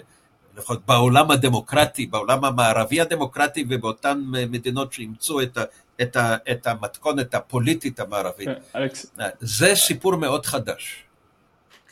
[0.58, 5.64] לפחות בעולם הדמוקרטי, בעולם המערבי הדמוקרטי ובאותן מדינות שאימצו את, ה,
[6.02, 8.48] את, ה, את המתכונת הפוליטית המערבית.
[8.48, 9.06] כן, אלכס.
[9.40, 11.04] זה סיפור מאוד חדש.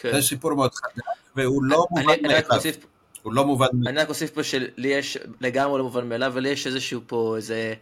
[0.01, 0.11] כן.
[0.13, 1.03] זה סיפור מאוד חדש,
[1.35, 2.41] והוא לא מובן מאליו.
[3.23, 3.89] הוא לא מובן מאליו.
[3.89, 7.73] אני רק אוסיף פה שלי יש לגמרי לא מובן מאליו, אבל יש איזשהו פה איזה...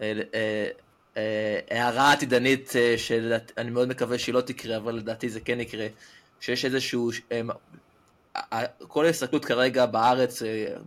[0.00, 0.68] אה, אה,
[1.16, 5.86] אה, הערה עתידנית שאני מאוד מקווה שהיא לא תקרה, אבל לדעתי זה כן יקרה,
[6.40, 7.10] שיש איזשהו,
[8.78, 10.42] כל ההסתכלות כרגע בארץ,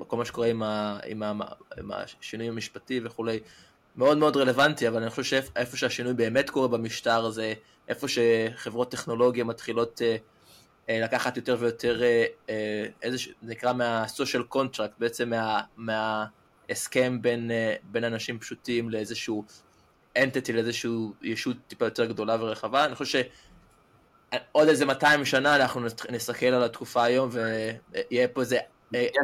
[0.07, 1.32] כל מה שקורה עם, ה, עם, ה,
[1.77, 3.39] עם השינוי המשפטי וכולי,
[3.95, 7.53] מאוד מאוד רלוונטי, אבל אני חושב שאיפה שהשינוי באמת קורה במשטר הזה,
[7.88, 10.01] איפה שחברות טכנולוגיה מתחילות
[11.03, 17.51] לקחת יותר ויותר אה, אה, איזה זה נקרא מה-social contract, בעצם מה, מההסכם בין,
[17.83, 19.45] בין אנשים פשוטים לאיזשהו
[20.17, 22.85] entity, לאיזשהו ישות טיפה יותר גדולה ורחבה.
[22.85, 23.23] אני חושב
[24.31, 28.57] שעוד איזה 200 שנה אנחנו נסתכל על התקופה היום ויהיה פה איזה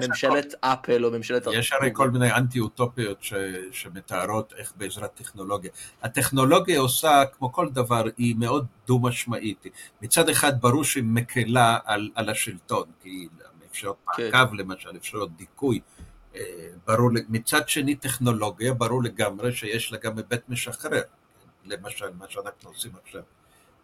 [0.08, 1.48] ממשלת אפל או ממשלת...
[1.54, 3.34] יש הרי כל מיני אנטי-אוטופיות ש...
[3.72, 5.72] שמתארות איך בעזרת טכנולוגיה.
[6.04, 9.66] הטכנולוגיה עושה, כמו כל דבר, היא מאוד דו-משמעית.
[10.02, 13.28] מצד אחד ברור שהיא מקלה על, על השלטון, כי
[13.72, 14.24] אפשרות כן.
[14.24, 15.80] מעקב למשל, אפשרות דיכוי.
[16.36, 16.42] אה,
[16.88, 21.02] ברור, מצד שני טכנולוגיה, ברור לגמרי שיש לה גם היבט משחרר,
[21.66, 23.22] למשל מה שאנחנו עושים עכשיו.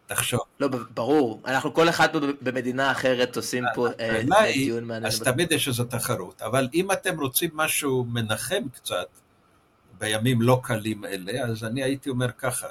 [0.07, 0.39] תחשוב.
[0.59, 1.41] לא, ברור.
[1.45, 2.09] אנחנו כל אחד
[2.41, 5.05] במדינה אחרת עושים פה אה, אה, דיון מעניין.
[5.05, 6.41] אז תמיד יש איזו תחרות.
[6.41, 9.07] אבל אם אתם רוצים משהו מנחם קצת,
[9.99, 12.67] בימים לא קלים אלה, אז אני הייתי אומר ככה,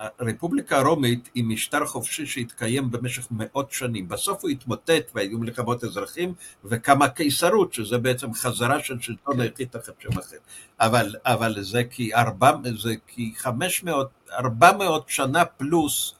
[0.00, 4.08] שהרפובליקה הרומית היא משטר חופשי שהתקיים במשך מאות שנים.
[4.08, 6.34] בסוף הוא התמוטט והיו מלחמות אזרחים
[6.64, 9.40] וקמה קיסרות, שזה בעצם חזרה של שלטון כן.
[9.40, 10.36] היחיד תחת שם אחר.
[10.80, 16.14] אבל, אבל זה כי, 4, זה כי 500, 400 שנה פלוס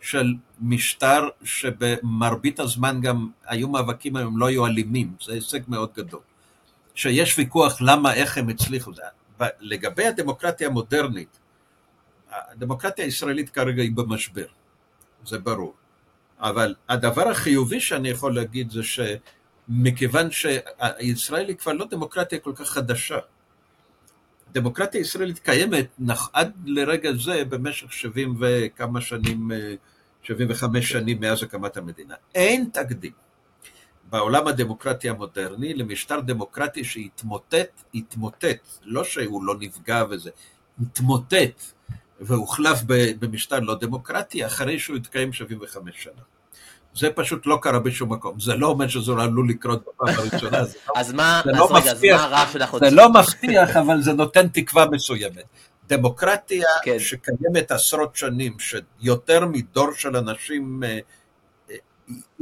[0.00, 6.20] של משטר שבמרבית הזמן גם היו מאבקים הם לא היו אלימים, זה הישג מאוד גדול.
[6.94, 8.90] שיש ויכוח למה, איך הם הצליחו.
[9.60, 11.38] לגבי הדמוקרטיה המודרנית,
[12.32, 14.46] הדמוקרטיה הישראלית כרגע היא במשבר,
[15.24, 15.74] זה ברור.
[16.40, 22.68] אבל הדבר החיובי שאני יכול להגיד זה שמכיוון שישראל היא כבר לא דמוקרטיה כל כך
[22.68, 23.18] חדשה,
[24.50, 25.86] הדמוקרטיה הישראלית קיימת
[26.32, 29.50] עד לרגע זה במשך 70 וכמה שנים,
[30.22, 32.14] 75 שנים מאז הקמת המדינה.
[32.34, 33.12] אין תקדים
[34.10, 40.30] בעולם הדמוקרטי המודרני למשטר דמוקרטי שהתמוטט, התמוטט, לא שהוא לא נפגע וזה,
[40.82, 41.62] התמוטט
[42.26, 42.78] והוחלף
[43.18, 46.22] במשטר לא דמוקרטי אחרי שהוא התקיים 75 שנה.
[46.94, 50.60] זה פשוט לא קרה בשום מקום, זה לא אומר שזה עלול לקרות בפעם הראשונה.
[50.60, 50.66] לא-
[50.96, 52.78] אז מה, לא אז רגע, אז מה הרף שאנחנו...
[52.78, 55.44] זה לא מבטיח, אבל זה נותן תקווה מסוימת.
[55.88, 56.98] דמוקרטיה כן.
[56.98, 60.98] שקיימת עשרות שנים, שיותר מדור של אנשים אה,
[61.70, 61.76] אה,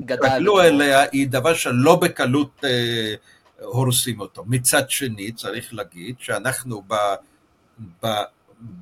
[0.01, 3.15] גדלו אליה, היא דבר שלא בקלות אה,
[3.63, 4.45] הורסים אותו.
[4.47, 6.95] מצד שני, צריך להגיד שאנחנו ב,
[8.03, 8.07] ב,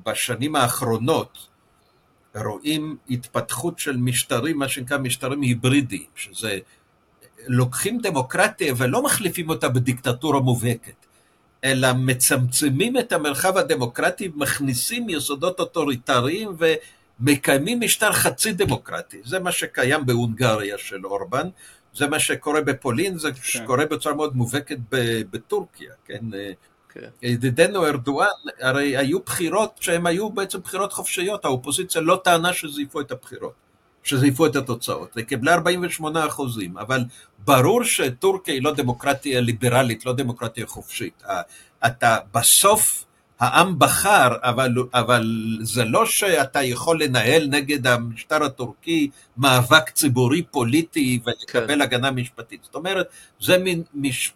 [0.05, 1.47] בשנים האחרונות,
[2.35, 6.59] רואים התפתחות של משטרים, מה שנקרא משטרים היברידיים, שזה
[7.47, 11.05] לוקחים דמוקרטיה ולא מחליפים אותה בדיקטטורה מובהקת,
[11.63, 16.55] אלא מצמצמים את המרחב הדמוקרטי, מכניסים יסודות אוטוריטריים
[17.19, 19.17] ומקיימים משטר חצי דמוקרטי.
[19.25, 21.49] זה מה שקיים בהונגריה של אורבן,
[21.93, 23.65] זה מה שקורה בפולין, זה כן.
[23.65, 24.77] קורה בצורה מאוד מובהקת
[25.31, 26.25] בטורקיה, כן?
[26.99, 27.09] כן.
[27.21, 28.27] ידידנו ארדואן,
[28.59, 33.53] הרי היו בחירות שהן היו בעצם בחירות חופשיות, האופוזיציה לא טענה שזייפו את הבחירות,
[34.03, 37.03] שזייפו את התוצאות, וקיבלה 48 אחוזים, אבל
[37.45, 41.23] ברור שטורקיה היא לא דמוקרטיה ליברלית, לא דמוקרטיה חופשית.
[41.85, 43.05] אתה בסוף
[43.39, 51.19] העם בחר, אבל, אבל זה לא שאתה יכול לנהל נגד המשטר הטורקי מאבק ציבורי פוליטי
[51.25, 51.81] ולקבל כן.
[51.81, 52.59] הגנה משפטית.
[52.63, 53.07] זאת אומרת,
[53.41, 53.83] זה מין,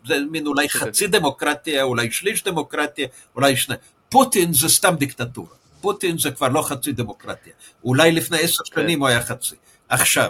[0.05, 0.79] זה מין אולי כן.
[0.79, 3.75] חצי דמוקרטיה, אולי שליש דמוקרטיה, אולי שני...
[4.09, 5.55] פוטין זה סתם דיקטטורה.
[5.81, 7.53] פוטין זה כבר לא חצי דמוקרטיה.
[7.83, 8.81] אולי לפני עשר כן.
[8.81, 9.55] שנים הוא היה חצי.
[9.89, 10.29] עכשיו,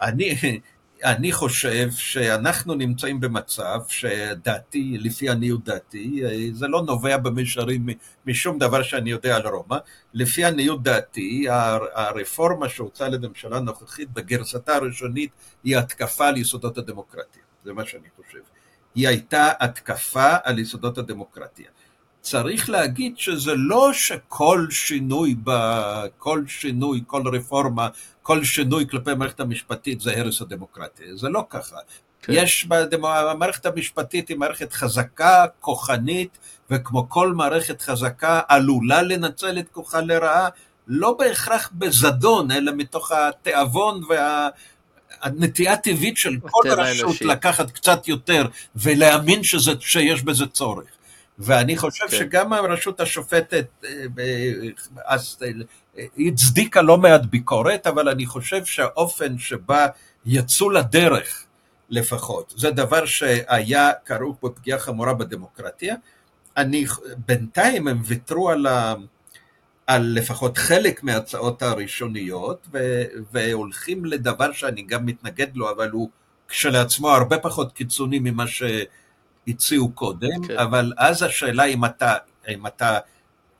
[0.00, 0.36] אני,
[1.04, 6.22] אני חושב שאנחנו נמצאים במצב שדעתי, לפי עניות דעתי,
[6.52, 7.86] זה לא נובע במישרים
[8.26, 9.76] משום דבר שאני יודע על רומא,
[10.14, 11.46] לפי עניות דעתי,
[11.94, 15.30] הרפורמה שהוצאה לממשלה הנוכחית בגרסתה הראשונית
[15.64, 18.40] היא התקפה על יסודות הדמוקרטיה, זה מה שאני חושב.
[18.94, 21.66] היא הייתה התקפה על יסודות הדמוקרטיה.
[22.20, 25.50] צריך להגיד שזה לא שכל שינוי, ב,
[26.18, 27.88] כל שינוי, כל רפורמה,
[28.22, 31.76] כל שינוי כלפי המערכת המשפטית זה הרס הדמוקרטיה, זה לא ככה.
[32.22, 32.32] כן.
[32.36, 32.68] יש,
[33.02, 36.38] המערכת המשפטית היא מערכת חזקה, כוחנית,
[36.70, 40.48] וכמו כל מערכת חזקה עלולה לנצל את כוחה לרעה,
[40.86, 44.48] לא בהכרח בזדון, אלא מתוך התיאבון וה...
[45.22, 48.46] הנטייה הטבעית של כל רשות לקחת קצת יותר
[48.76, 50.84] ולהאמין שזה, שיש בזה צורך.
[51.40, 52.16] ואני חושב כן.
[52.16, 53.90] שגם הרשות השופטת אה,
[55.06, 59.86] אז, אה, הצדיקה לא מעט ביקורת, אבל אני חושב שהאופן שבה
[60.26, 61.44] יצאו לדרך
[61.90, 65.94] לפחות, זה דבר שהיה כרוך בפגיעה חמורה בדמוקרטיה.
[66.56, 66.86] אני,
[67.26, 68.94] בינתיים הם ויתרו על, ה,
[69.86, 76.08] על לפחות חלק מההצעות הראשוניות, ו, והולכים לדבר שאני גם מתנגד לו, אבל הוא
[76.48, 78.46] כשלעצמו הרבה פחות קיצוני ממה
[79.50, 80.46] שהציעו קודם.
[80.48, 80.58] כן.
[80.58, 82.14] אבל אז השאלה אם אתה,
[82.48, 82.98] אם אתה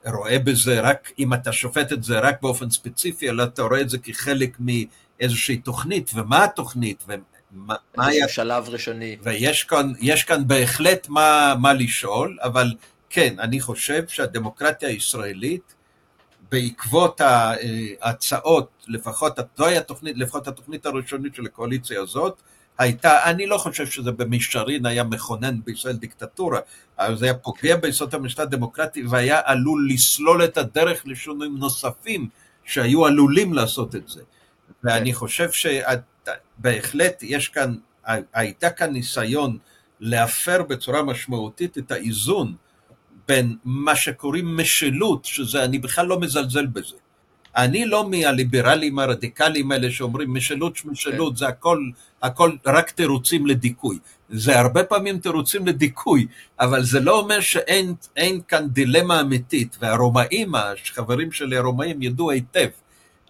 [0.06, 3.90] רואה בזה רק, אם אתה שופט את זה רק באופן ספציפי, אלא אתה רואה את
[3.90, 8.28] זה כחלק מאיזושהי תוכנית, ומה התוכנית, ומה היה...
[8.28, 9.16] שלב ראשוני.
[9.22, 9.92] ויש כאן,
[10.26, 12.74] כאן בהחלט מה, מה לשאול, אבל
[13.10, 15.74] כן, אני חושב שהדמוקרטיה הישראלית,
[16.50, 17.20] בעקבות
[18.00, 22.42] ההצעות, לפחות, לא היה תוכנית, לפחות התוכנית הראשונית של הקואליציה הזאת,
[22.80, 26.60] הייתה, אני לא חושב שזה במישרין היה מכונן בישראל דיקטטורה,
[26.98, 32.28] אבל זה היה פוגע ביסוד המשטר הדמוקרטי והיה עלול לסלול את הדרך לשינויים נוספים
[32.64, 34.22] שהיו עלולים לעשות את זה.
[34.84, 37.74] ואני חושב שבהחלט יש כאן,
[38.32, 39.58] הייתה כאן ניסיון
[40.00, 42.54] להפר בצורה משמעותית את האיזון
[43.28, 46.96] בין מה שקוראים משילות, שזה, אני בכלל לא מזלזל בזה.
[47.56, 51.38] אני לא מהליברלים הרדיקליים האלה שאומרים משילות שמשילות, כן.
[51.38, 51.78] זה הכל,
[52.22, 53.98] הכל רק תירוצים לדיכוי.
[54.30, 56.26] זה הרבה פעמים תירוצים לדיכוי,
[56.60, 62.68] אבל זה לא אומר שאין כאן דילמה אמיתית, והרומאים, החברים שלי הרומאים ידעו היטב,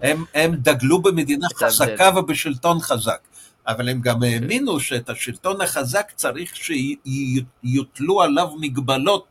[0.00, 3.20] הם, הם דגלו במדינה חזקה ובשלטון חזק.
[3.66, 4.22] אבל הם גם.
[4.22, 9.26] האמינו שאת השלטון החזק צריך שיוטלו עליו מגבלות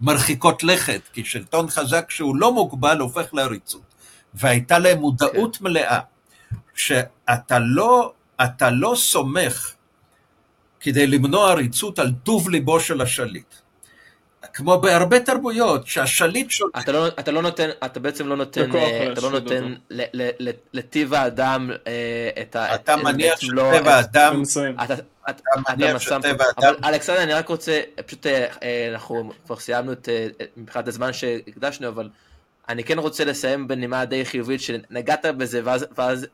[0.00, 3.95] מרחיקות לכת, כי שלטון חזק שהוא לא מוגבל הופך לעריצות.
[4.36, 5.64] והייתה להם מודעות כן.
[5.64, 6.00] מלאה,
[6.74, 8.12] שאתה לא,
[8.44, 9.72] אתה לא סומך
[10.80, 13.54] כדי למנוע עריצות על טוב ליבו של השליט.
[14.54, 16.78] כמו בהרבה תרבויות, שהשליט שולט...
[16.78, 19.74] אתה לא, אתה לא נותן, אתה בעצם לא נותן, אה, אתה לא נותן
[20.72, 22.74] לטיב האדם אה, את ה...
[22.74, 24.42] אתה מניח שטבע לא, האדם...
[24.84, 24.94] אתה,
[25.30, 26.44] אתה מניח שטבע האדם...
[26.58, 30.08] אבל אלכסנדר, אני רק רוצה, פשוט אה, אנחנו כבר סיימנו את,
[30.56, 32.08] מבחינת הזמן שהקדשנו, אבל
[32.68, 36.26] אני כן רוצה לסיים בנימה די חיובית, שנגעת בזה ואז, ואז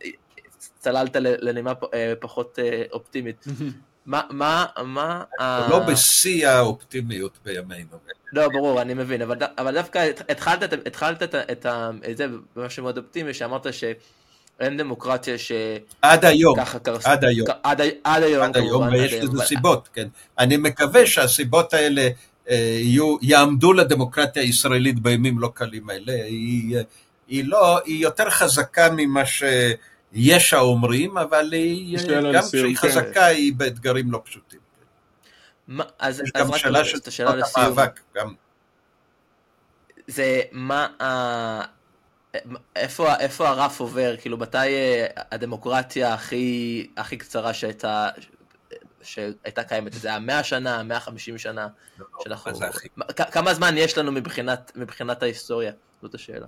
[0.79, 1.73] צללת לנימה
[2.21, 2.59] פחות
[2.93, 3.45] אופטימית.
[4.07, 5.25] מה, מה, מה...
[5.71, 7.97] לא בשיא האופטימיות בימינו.
[8.33, 11.67] לא, ברור, אני מבין, אבל, אבל דווקא התחלת, התחלת את, את,
[12.11, 12.27] את זה
[12.57, 15.53] במשהו מאוד אופטימי, שאמרת שאין דמוקרטיה ש...
[16.03, 17.07] עד היום, קרס...
[17.07, 17.49] עד היום.
[17.63, 19.45] עד, עד היום, עד היום, ויש לזה.
[19.45, 20.09] סיבות, כן.
[20.39, 22.09] אני מקווה שהסיבות האלה אה,
[22.49, 26.13] יהיו, יעמדו לדמוקרטיה הישראלית בימים לא קלים האלה.
[26.13, 26.77] היא,
[27.29, 29.43] היא, לא, היא יותר חזקה ממה ש...
[30.13, 31.99] יש האומרים, אבל היא,
[32.35, 32.89] גם כשהיא כן.
[32.89, 34.59] חזקה היא באתגרים לא פשוטים.
[35.69, 38.01] מה, אז, יש אז גם שאלה של תקופת המאבק.
[38.15, 38.35] גם...
[40.07, 40.89] זה מה,
[42.77, 44.17] איפה, איפה הרף עובר?
[44.21, 48.09] כאילו, מתי אה, הדמוקרטיה הכי, הכי קצרה שהייתה,
[49.03, 49.93] שהייתה קיימת?
[49.93, 51.69] זה היה 100 שנה, 150 שנה?
[51.99, 52.53] לא, לא שאנחנו...
[53.33, 55.73] כמה זמן יש לנו מבחינת, מבחינת ההיסטוריה?
[56.03, 56.47] זאת השאלה.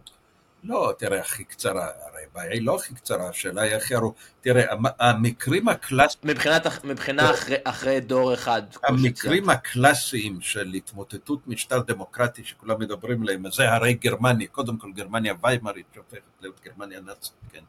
[0.64, 4.20] לא, תראה, הכי קצרה, הרי הבעיה היא לא הכי קצרה, השאלה היא הכי ארוכה.
[4.40, 4.64] תראה,
[4.98, 6.20] המקרים הקלאסיים...
[6.24, 8.62] מבחינת, מבחינה אחרי, אחרי דור אחד.
[8.82, 15.34] המקרים הקלאסיים של התמוטטות משטר דמוקרטי שכולם מדברים עליהם, זה הרי גרמניה, קודם כל גרמניה
[15.42, 17.62] ויימרית שהופכת להיות גרמניה נאצית, כן?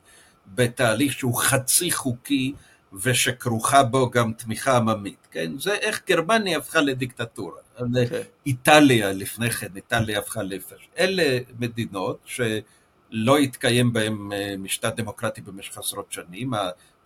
[0.48, 2.54] בתהליך שהוא חצי חוקי
[3.02, 5.52] ושכרוכה בו גם תמיכה עממית, כן?
[5.60, 7.60] זה איך גרמניה הפכה לדיקטטורה.
[7.78, 7.82] Okay.
[7.82, 8.24] אוקיי.
[8.46, 10.90] איטליה לפני כן, איטליה הפכה לפש.
[11.00, 12.42] אלה מדינות ש...
[13.12, 16.54] לא התקיים בהם אה, משטר דמוקרטי במשך עשרות שנים.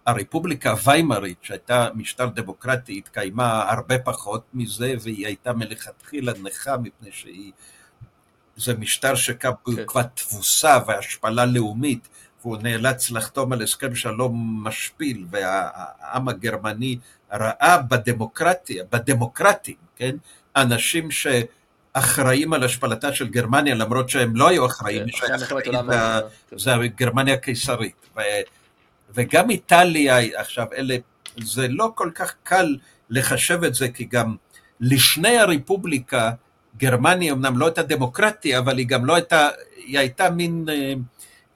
[0.05, 7.51] הרפובליקה הוויימרית, שהייתה משטר דמוקרטי, התקיימה הרבה פחות מזה, והיא הייתה מלכתחילה נכה מפני שהיא...
[8.57, 9.75] זה משטר שקם כן.
[9.75, 12.07] בעקבות תבוסה והשפלה לאומית,
[12.41, 16.97] והוא נאלץ לחתום על הסכם שלום משפיל, והעם הגרמני
[17.33, 20.15] ראה בדמוקרטיה, בדמוקרטים, כן,
[20.55, 21.27] אנשים ש...
[21.93, 25.37] אחראים על השפלתה של גרמניה, למרות שהם לא היו אחראים, כן,
[26.57, 28.09] זה גרמניה הקיסרית.
[29.15, 30.95] וגם איטליה, עכשיו, אלה,
[31.37, 32.77] זה לא כל כך קל
[33.09, 34.35] לחשב את זה, כי גם
[34.79, 36.31] לשני הרפובליקה
[36.77, 39.49] גרמניה אמנם לא הייתה דמוקרטיה, אבל היא גם לא הייתה,
[39.85, 40.93] היא הייתה מין, אה,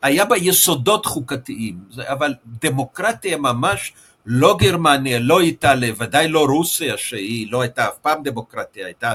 [0.03, 3.93] היה בה יסודות חוקתיים, אבל דמוקרטיה ממש,
[4.25, 9.13] לא גרמניה, לא איטליה, ודאי לא רוסיה, שהיא לא הייתה אף פעם דמוקרטיה, הייתה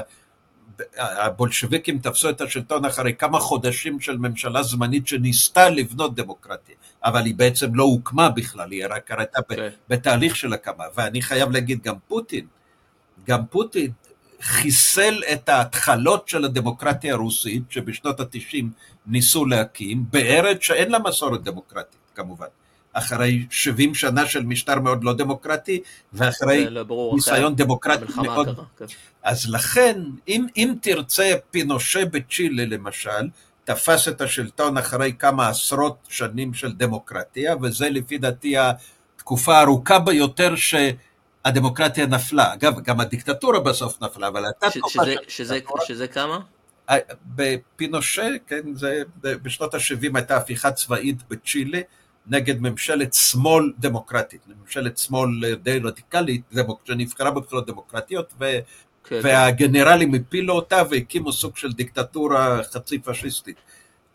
[0.97, 7.35] הבולשביקים תפסו את השלטון אחרי כמה חודשים של ממשלה זמנית שניסתה לבנות דמוקרטיה, אבל היא
[7.35, 9.55] בעצם לא הוקמה בכלל, היא רק הייתה okay.
[9.55, 9.69] כן.
[9.89, 10.83] בתהליך של הקמה.
[10.95, 12.45] ואני חייב להגיד, גם פוטין,
[13.27, 13.91] גם פוטין
[14.41, 18.69] חיסל את ההתחלות של הדמוקרטיה הרוסית, שבשנות התשעים
[19.07, 22.47] ניסו להקים, בארץ שאין לה מסורת דמוקרטית, כמובן.
[22.93, 25.81] אחרי 70 שנה של משטר מאוד לא דמוקרטי,
[26.13, 28.55] ואחרי לא ברור, ניסיון דמוקרטי מאוד...
[28.55, 28.85] קרה, כן.
[29.23, 33.27] אז לכן, אם, אם תרצה, פינושה בצ'ילה למשל,
[33.63, 40.55] תפס את השלטון אחרי כמה עשרות שנים של דמוקרטיה, וזה לפי דעתי התקופה הארוכה ביותר
[41.47, 42.53] שהדמוקרטיה נפלה.
[42.53, 45.03] אגב, גם הדיקטטורה בסוף נפלה, אבל הייתה תקופה...
[45.03, 46.39] שזה, שזה, שזה כמה?
[47.25, 51.79] בפינושה, כן, זה, בשנות ה-70 הייתה הפיכה צבאית בצ'ילה,
[52.27, 56.41] נגד ממשלת שמאל דמוקרטית, ממשלת שמאל די רדיקלית,
[56.85, 58.45] שנבחרה בבחירות דמוקרטיות, ו...
[59.03, 59.19] כן.
[59.23, 63.57] והגנרלים הפילו אותה והקימו סוג של דיקטטורה חצי פשיסטית.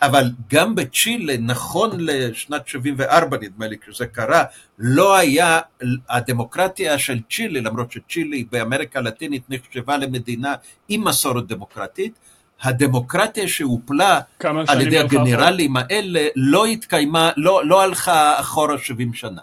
[0.07, 4.45] אבל גם בצ'ילה, נכון לשנת 74 נדמה לי, כשזה קרה,
[4.79, 5.61] לא היה,
[6.09, 10.55] הדמוקרטיה של צ'ילה, למרות שצ'ילה באמריקה הלטינית נחשבה למדינה
[10.89, 12.19] עם מסורת דמוקרטית,
[12.63, 14.21] הדמוקרטיה שהופלה
[14.69, 19.41] על ידי הגנרלים האלה לא התקיימה, לא, לא הלכה אחורה 70 שנה.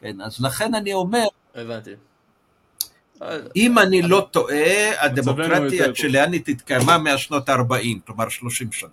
[0.00, 1.90] כן, אז לכן אני אומר, הבנתי.
[3.56, 8.88] אם אני לא טועה, הדמוקרטיה הצ'יליאנית התקיימה מהשנות ה-40, כלומר 30 שנה.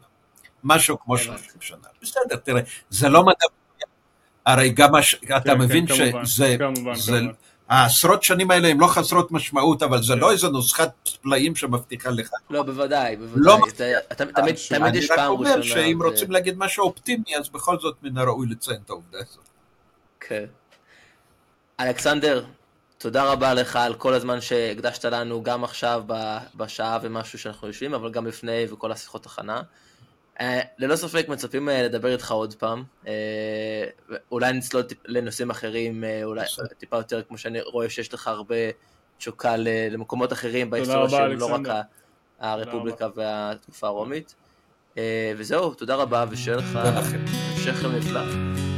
[0.66, 1.78] משהו כמו 30 שנה.
[2.02, 3.46] בסדר, תראה, זה לא מדע...
[4.46, 5.16] הרי גם, הש...
[5.16, 6.58] אתה כן, מבין כן, שזה...
[7.70, 10.92] העשרות שנים האלה הן לא חסרות משמעות, אבל זה לא איזו נוסחת
[11.22, 12.30] פלאים שמבטיחה לך.
[12.50, 13.42] לא, בוודאי, בוודאי.
[13.44, 13.58] לא
[14.16, 14.88] תמיד יש פעם ראשונה.
[14.88, 18.90] אני רק אומר שאם רוצים להגיד משהו אופטימי, אז בכל זאת מן הראוי לציין את
[18.90, 19.44] העובדה הזאת.
[20.20, 20.46] כן.
[21.80, 22.46] אלכסנדר,
[22.98, 26.04] תודה רבה לך על כל הזמן שהקדשת לנו, גם עכשיו
[26.56, 29.62] בשעה ומשהו שאנחנו יושבים, אבל גם לפני וכל השיחות הכנה.
[30.42, 33.14] אה, ללא ספק מצפים אה, לדבר איתך עוד פעם, אה,
[34.32, 36.46] אולי נצלול לנושאים אחרים, אולי
[36.78, 38.56] טיפה יותר, כמו שאני רואה שיש לך הרבה
[39.18, 39.56] תשוקה
[39.92, 41.62] למקומות אחרים בהיסטוריה שהם לא רק
[42.40, 44.36] הרפובליקה והתקופה הרומית.
[45.38, 48.75] וזהו, תודה רבה, ושיהיה לך המשך נפלא.